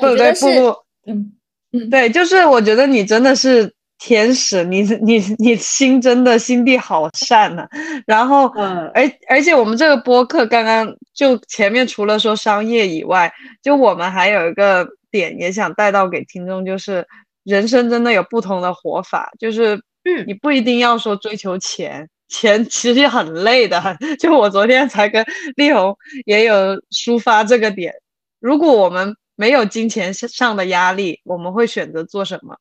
[0.00, 0.76] 对对不不。
[1.06, 1.32] 嗯
[1.72, 7.66] 嗯，对，就是我觉得你真的是天使，你你你心真的心地好善呢。
[8.06, 13.32] 然后，嗯，而而且我们这个播客刚刚就前面除了说商业以外，
[13.62, 17.06] 就我们还有一个点也想带到给听众，就是
[17.42, 23.80] 人生真的有不同的活法，就是嗯，你不一定要说追求钱，钱其实很累的。
[24.18, 25.24] 就我昨天才跟
[25.54, 27.94] 丽红也有抒发这个点，
[28.40, 29.14] 如果我们。
[29.34, 32.54] 没有金钱上的压力，我们会选择做什么？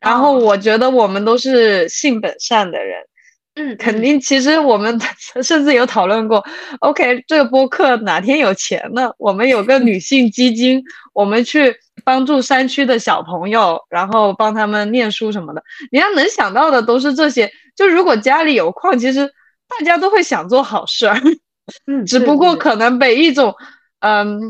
[0.00, 3.02] 然后我觉得我们都是性本善的人，
[3.56, 4.20] 嗯，肯定。
[4.20, 4.98] 其实我们
[5.42, 6.44] 甚至有讨论过
[6.80, 10.82] ，OK，这个播客哪天有钱了，我们有个女性基金，
[11.12, 15.62] 我们去帮助山区的小朋友，然后帮他们念书什么的。
[15.90, 17.50] 你要能想到的都是这些。
[17.74, 19.26] 就如果家里有矿，其实
[19.68, 21.20] 大家都会想做好事儿，
[21.88, 23.54] 嗯，只不过可能被一种，
[24.00, 24.40] 嗯。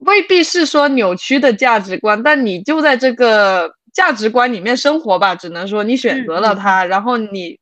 [0.00, 5.34] 未必是说扭曲的价值观，但你就在这个价值观里面生活吧。
[5.34, 7.58] 只能说你选择了它，然后你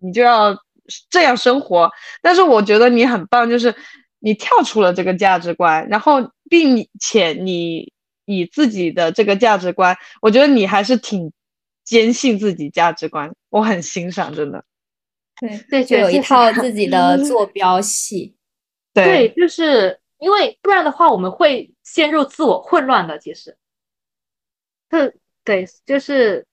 [0.00, 0.56] 你就要
[1.10, 1.90] 这样生活。
[2.22, 3.74] 但是我觉得你很棒，就是
[4.18, 7.92] 你跳出了这个价值观，然后并且你
[8.24, 11.32] 以自己的这个价值观，我觉得你还是挺
[11.84, 14.64] 坚信自己价值观，我很欣赏，真的。
[15.40, 18.36] 对对，就有一套自己的坐标系。
[18.92, 20.00] 对，就是。
[20.20, 23.20] 因为不然的话，我们会陷入自我混乱的。
[23.20, 23.56] 其实，
[24.88, 26.44] 对对，就是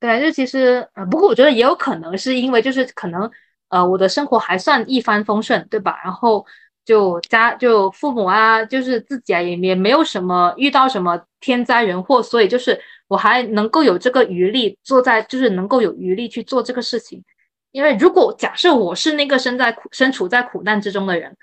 [0.00, 3.30] 对，就其实呃，不过我觉得也有可能是因为就是可能
[3.68, 6.00] 呃，我的生活还算一帆风顺，对吧？
[6.02, 6.44] 然后
[6.84, 17.22] 就家就父母啊，就是自己啊，也也没有什么遇到什么天灾人祸，所以就是我还能够有这个余力坐在，就是能够有余力去做这个事情。
[17.70, 21.36] 因为如果假设我是那个身在苦身处在苦难之中的人。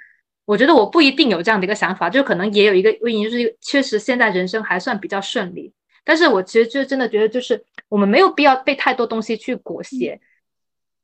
[0.47, 5.73] 我觉得我不一定有这样的一个想法，就可能也有一个原因，就是确实现在人生还算比较顺利。
[6.07, 10.21] 但是我其实就真的觉得，就是我们没有必要被太多东西去裹挟，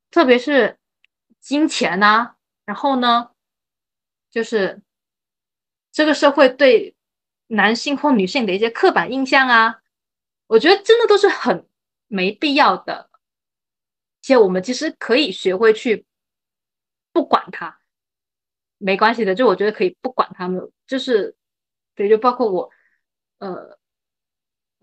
[0.09, 0.79] 特别是
[1.41, 2.37] 金钱呐。
[2.63, 3.31] 然后呢，
[4.31, 4.81] 就是
[5.91, 6.95] 这个社会对
[7.47, 9.81] 男性或女性的一些刻板印象啊，
[10.47, 11.67] 我觉得真的都是很
[12.07, 13.09] 没必要的。
[14.21, 16.05] 且我们其实可以学会去
[17.11, 17.77] 不管它。
[18.77, 21.35] 没关系的，就我觉得可以不管他们，就是
[21.93, 22.69] 对，就包括我，
[23.39, 23.77] 呃，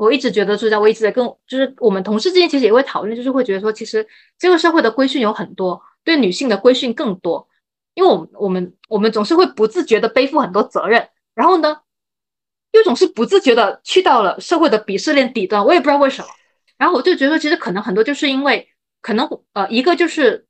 [0.01, 4.07] 我一直觉得，就在我一直在跟，就是我们同事之间其实也会讨论，就是会觉得说，其实
[4.39, 7.49] 这个社会的规训有很多，对女性的规训更多，
[7.95, 11.81] 因为我们我们我们总是会不自觉的背负很多责任，然后呢，
[12.73, 16.29] 又总是不自觉的去到了社会的鄙视链底端，我也不知道为什么，
[16.79, 18.69] 然后我就觉得，其实可能很多就是因为，
[19.03, 20.47] 可能呃，一个就是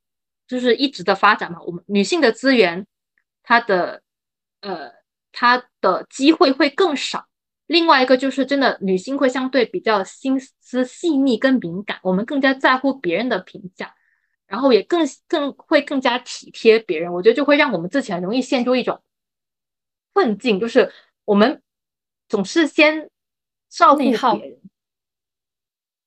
[0.46, 2.86] 就是一直的发展嘛，我们女性的资源。
[3.42, 4.02] 她的，
[4.60, 4.92] 呃，
[5.32, 7.26] 她的机会会更少。
[7.70, 13.94] 另外一个就是，真的女性会相对比较心思细腻跟敏感，我们更加在乎别人的评价，
[14.48, 17.12] 然后也更更会更加体贴别人。
[17.12, 19.00] 我觉得就会让我们自己很容易陷入一种
[20.12, 20.92] 困境，就是
[21.24, 21.62] 我们
[22.28, 23.08] 总是先
[23.68, 24.58] 照顾别人。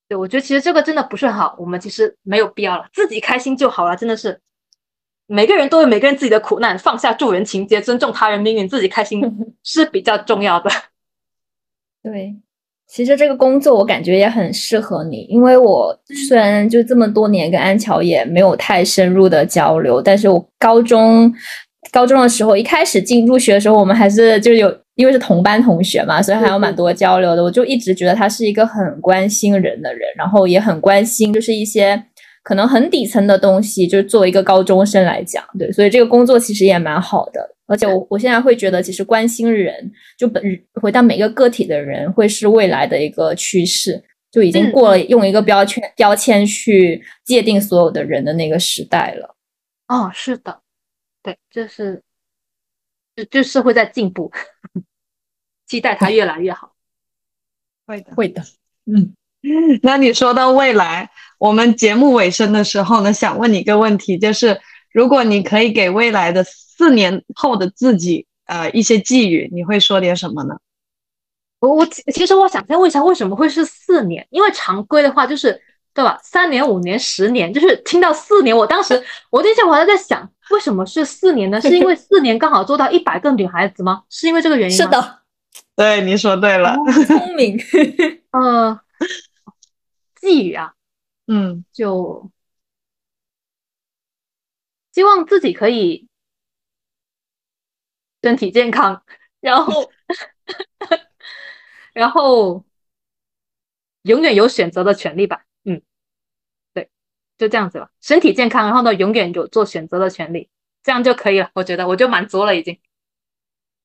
[0.10, 4.42] 对，我觉得其实这个真的不是很好，我们其实没有必要了，自己开心就好了，真的是。
[5.28, 9.22] 每个人都有每个人自己的苦难，放下助人情节，尊重他人命运，自己开心
[9.64, 10.70] 是比较重要的。
[12.04, 12.36] 对，
[12.88, 15.98] 其实这个工作我感觉也很适合你，因为我
[16.28, 21.34] 虽然就这么多年跟安乔也没有太深入的交流，但是我高中
[21.92, 27.44] 高中的时候一开始进入学的时候，我们还是就有因为是同班同学嘛，所以还有蛮多交流的。
[27.44, 32.04] 我就一直觉得他是一个很关心人的人，然后也很关心就是一些
[32.44, 37.56] 可能很底层的东西，就是作为一个高中生来讲，对，所以这个工作其实也蛮好的。
[37.66, 40.44] 而且我我现在会觉得，其实关心人，就本
[40.74, 49.36] 回到每个个体的人，会是未来的一个趋势，就已经过了用一个标签标签去界定所有的人的那个时代了。
[49.88, 50.62] 哦，是的，
[51.24, 52.04] 对，这是，
[53.16, 54.30] 就就社会在进步，
[55.66, 56.74] 期待它越来越好。
[57.88, 58.44] 会的，会的。
[58.86, 59.16] 嗯，
[59.82, 61.10] 那你说到未来，
[61.40, 64.60] 我们节目尾声的时候呢，想问你一个问题，就是
[64.92, 66.46] 如果你可以给未来的。
[66.76, 70.58] 四年后的自己，呃，一些寄语，你会说点什么呢？
[71.60, 74.26] 我我其实我想再问一下，为什么会是四年？
[74.32, 75.62] 因为常规的话就是
[75.94, 76.20] 对吧？
[76.24, 81.62] 三年、五年、十年，就是听到四年，我当时我那天我还在想，为什么是四年呢？
[81.62, 84.04] 是因为四年刚好做到一百个女孩子吗？
[84.10, 84.84] 是因为这个原因吗？
[84.84, 85.20] 是的，
[85.78, 86.76] 对，你说对了，
[87.08, 87.58] 聪明。
[88.32, 88.80] 呃，
[90.20, 90.74] 寄语啊，
[91.28, 92.30] 嗯，就
[94.92, 96.08] 希望自己可以。
[98.24, 99.04] 身体健康，
[99.42, 99.92] 然后，
[101.94, 102.64] 然后
[104.04, 105.44] 永远有选择的权利吧。
[105.66, 105.82] 嗯，
[106.74, 106.90] 对，
[107.38, 107.90] 就这样子吧。
[108.00, 110.50] 身体健康，然后呢，永远有做选择的权利，
[110.82, 111.50] 这样就可以了。
[111.54, 112.80] 我觉得我就满足了，已经。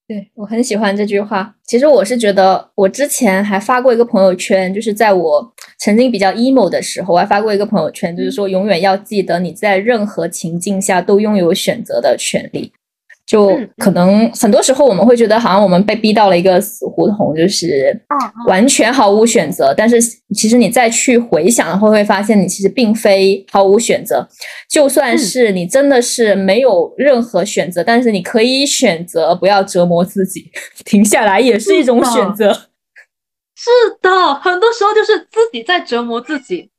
[0.06, 1.56] 对我很喜欢这句话。
[1.64, 12.72] 其实我是觉得，我之前还发过一个朋友圈，就是在我曾经比较 emo 的时候，我还发过一个朋友圈，就是说永远要记得你在任何情境下都拥有选择的权利。
[13.28, 17.94] 就可能很多时候我们会觉得好像我们被逼到了一个死胡同，就是
[18.46, 19.74] 完全毫无选择。
[19.76, 20.00] 但是
[20.34, 24.26] 其实你再去回想的话，会发现你其实并非毫无选择。
[24.70, 30.50] 就算是你真的是没有任何选择，但是你可以选择不要折磨自己，
[30.86, 32.50] 停下来也是一种选择。
[33.54, 33.68] 是
[34.00, 36.70] 的，很多时候就是自己在折磨自己，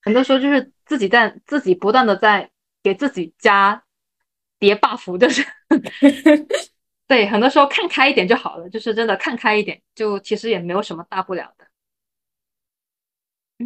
[0.00, 2.48] 很多时候就是自己在自己不断的在
[2.82, 3.82] 给自己加。
[4.66, 5.46] 叠 buff 就是，
[7.06, 11.64] 对，很多时候看开一点就好了，就是真的看开一点，就其实也没有什么大不了的。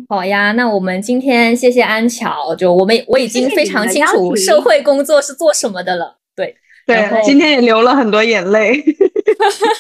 [0.09, 6.19] 好呀，那我们今天谢谢安乔，就我们我已经非常清楚社会工作是做什么的了。
[6.37, 6.55] 对
[6.87, 8.85] 对，今天也流了很多眼泪。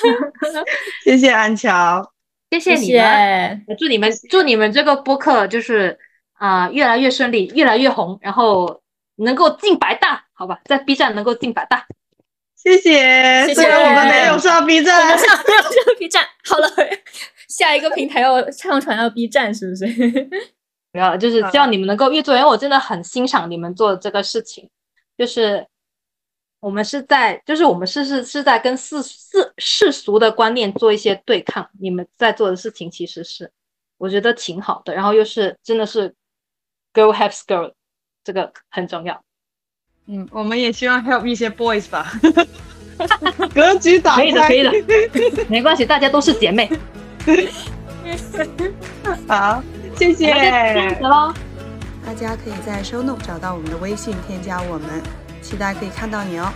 [1.05, 2.03] 谢谢安乔，
[2.51, 5.99] 谢谢你们，祝你们祝你们这个播客就是
[6.33, 8.81] 啊越来越顺利，越来越红，然后
[9.25, 10.27] 能够进百大。
[10.33, 11.87] 好吧，在 B 站能够进百大，
[12.57, 13.53] 谢谢。
[13.55, 16.27] 虽然我们没有上 B 站，我们上没有上 B 站。
[16.45, 16.69] 好了，
[17.49, 19.87] 下一个平台要上传到 B 站，是不是？
[20.93, 24.69] 不要，就是希望你们能够越做，因为我真的很欣赏你们做的这个事情。
[25.17, 25.67] 就是
[26.61, 31.69] 我们是在，就是我们是是是在跟世世世俗的观念做一些对抗。
[31.79, 33.53] 你们在做的事情其实是
[33.99, 36.15] 我觉得挺好的，然后又是真的是
[36.95, 37.73] girl helps girl，
[38.25, 39.23] 这个很重要。
[40.07, 42.13] 嗯，我们也希望 help 一些 boys 吧，
[43.55, 44.71] 格局打开，可以的，
[45.11, 46.71] 可以的， 没关系，大家都是姐妹。
[49.29, 49.63] 好，
[49.97, 50.33] 谢谢。
[50.33, 51.33] 这样子喽，
[52.05, 55.03] 大家可以在 show note 找到我们的微信，添加我们，
[55.43, 56.53] 期待可以看到你哦。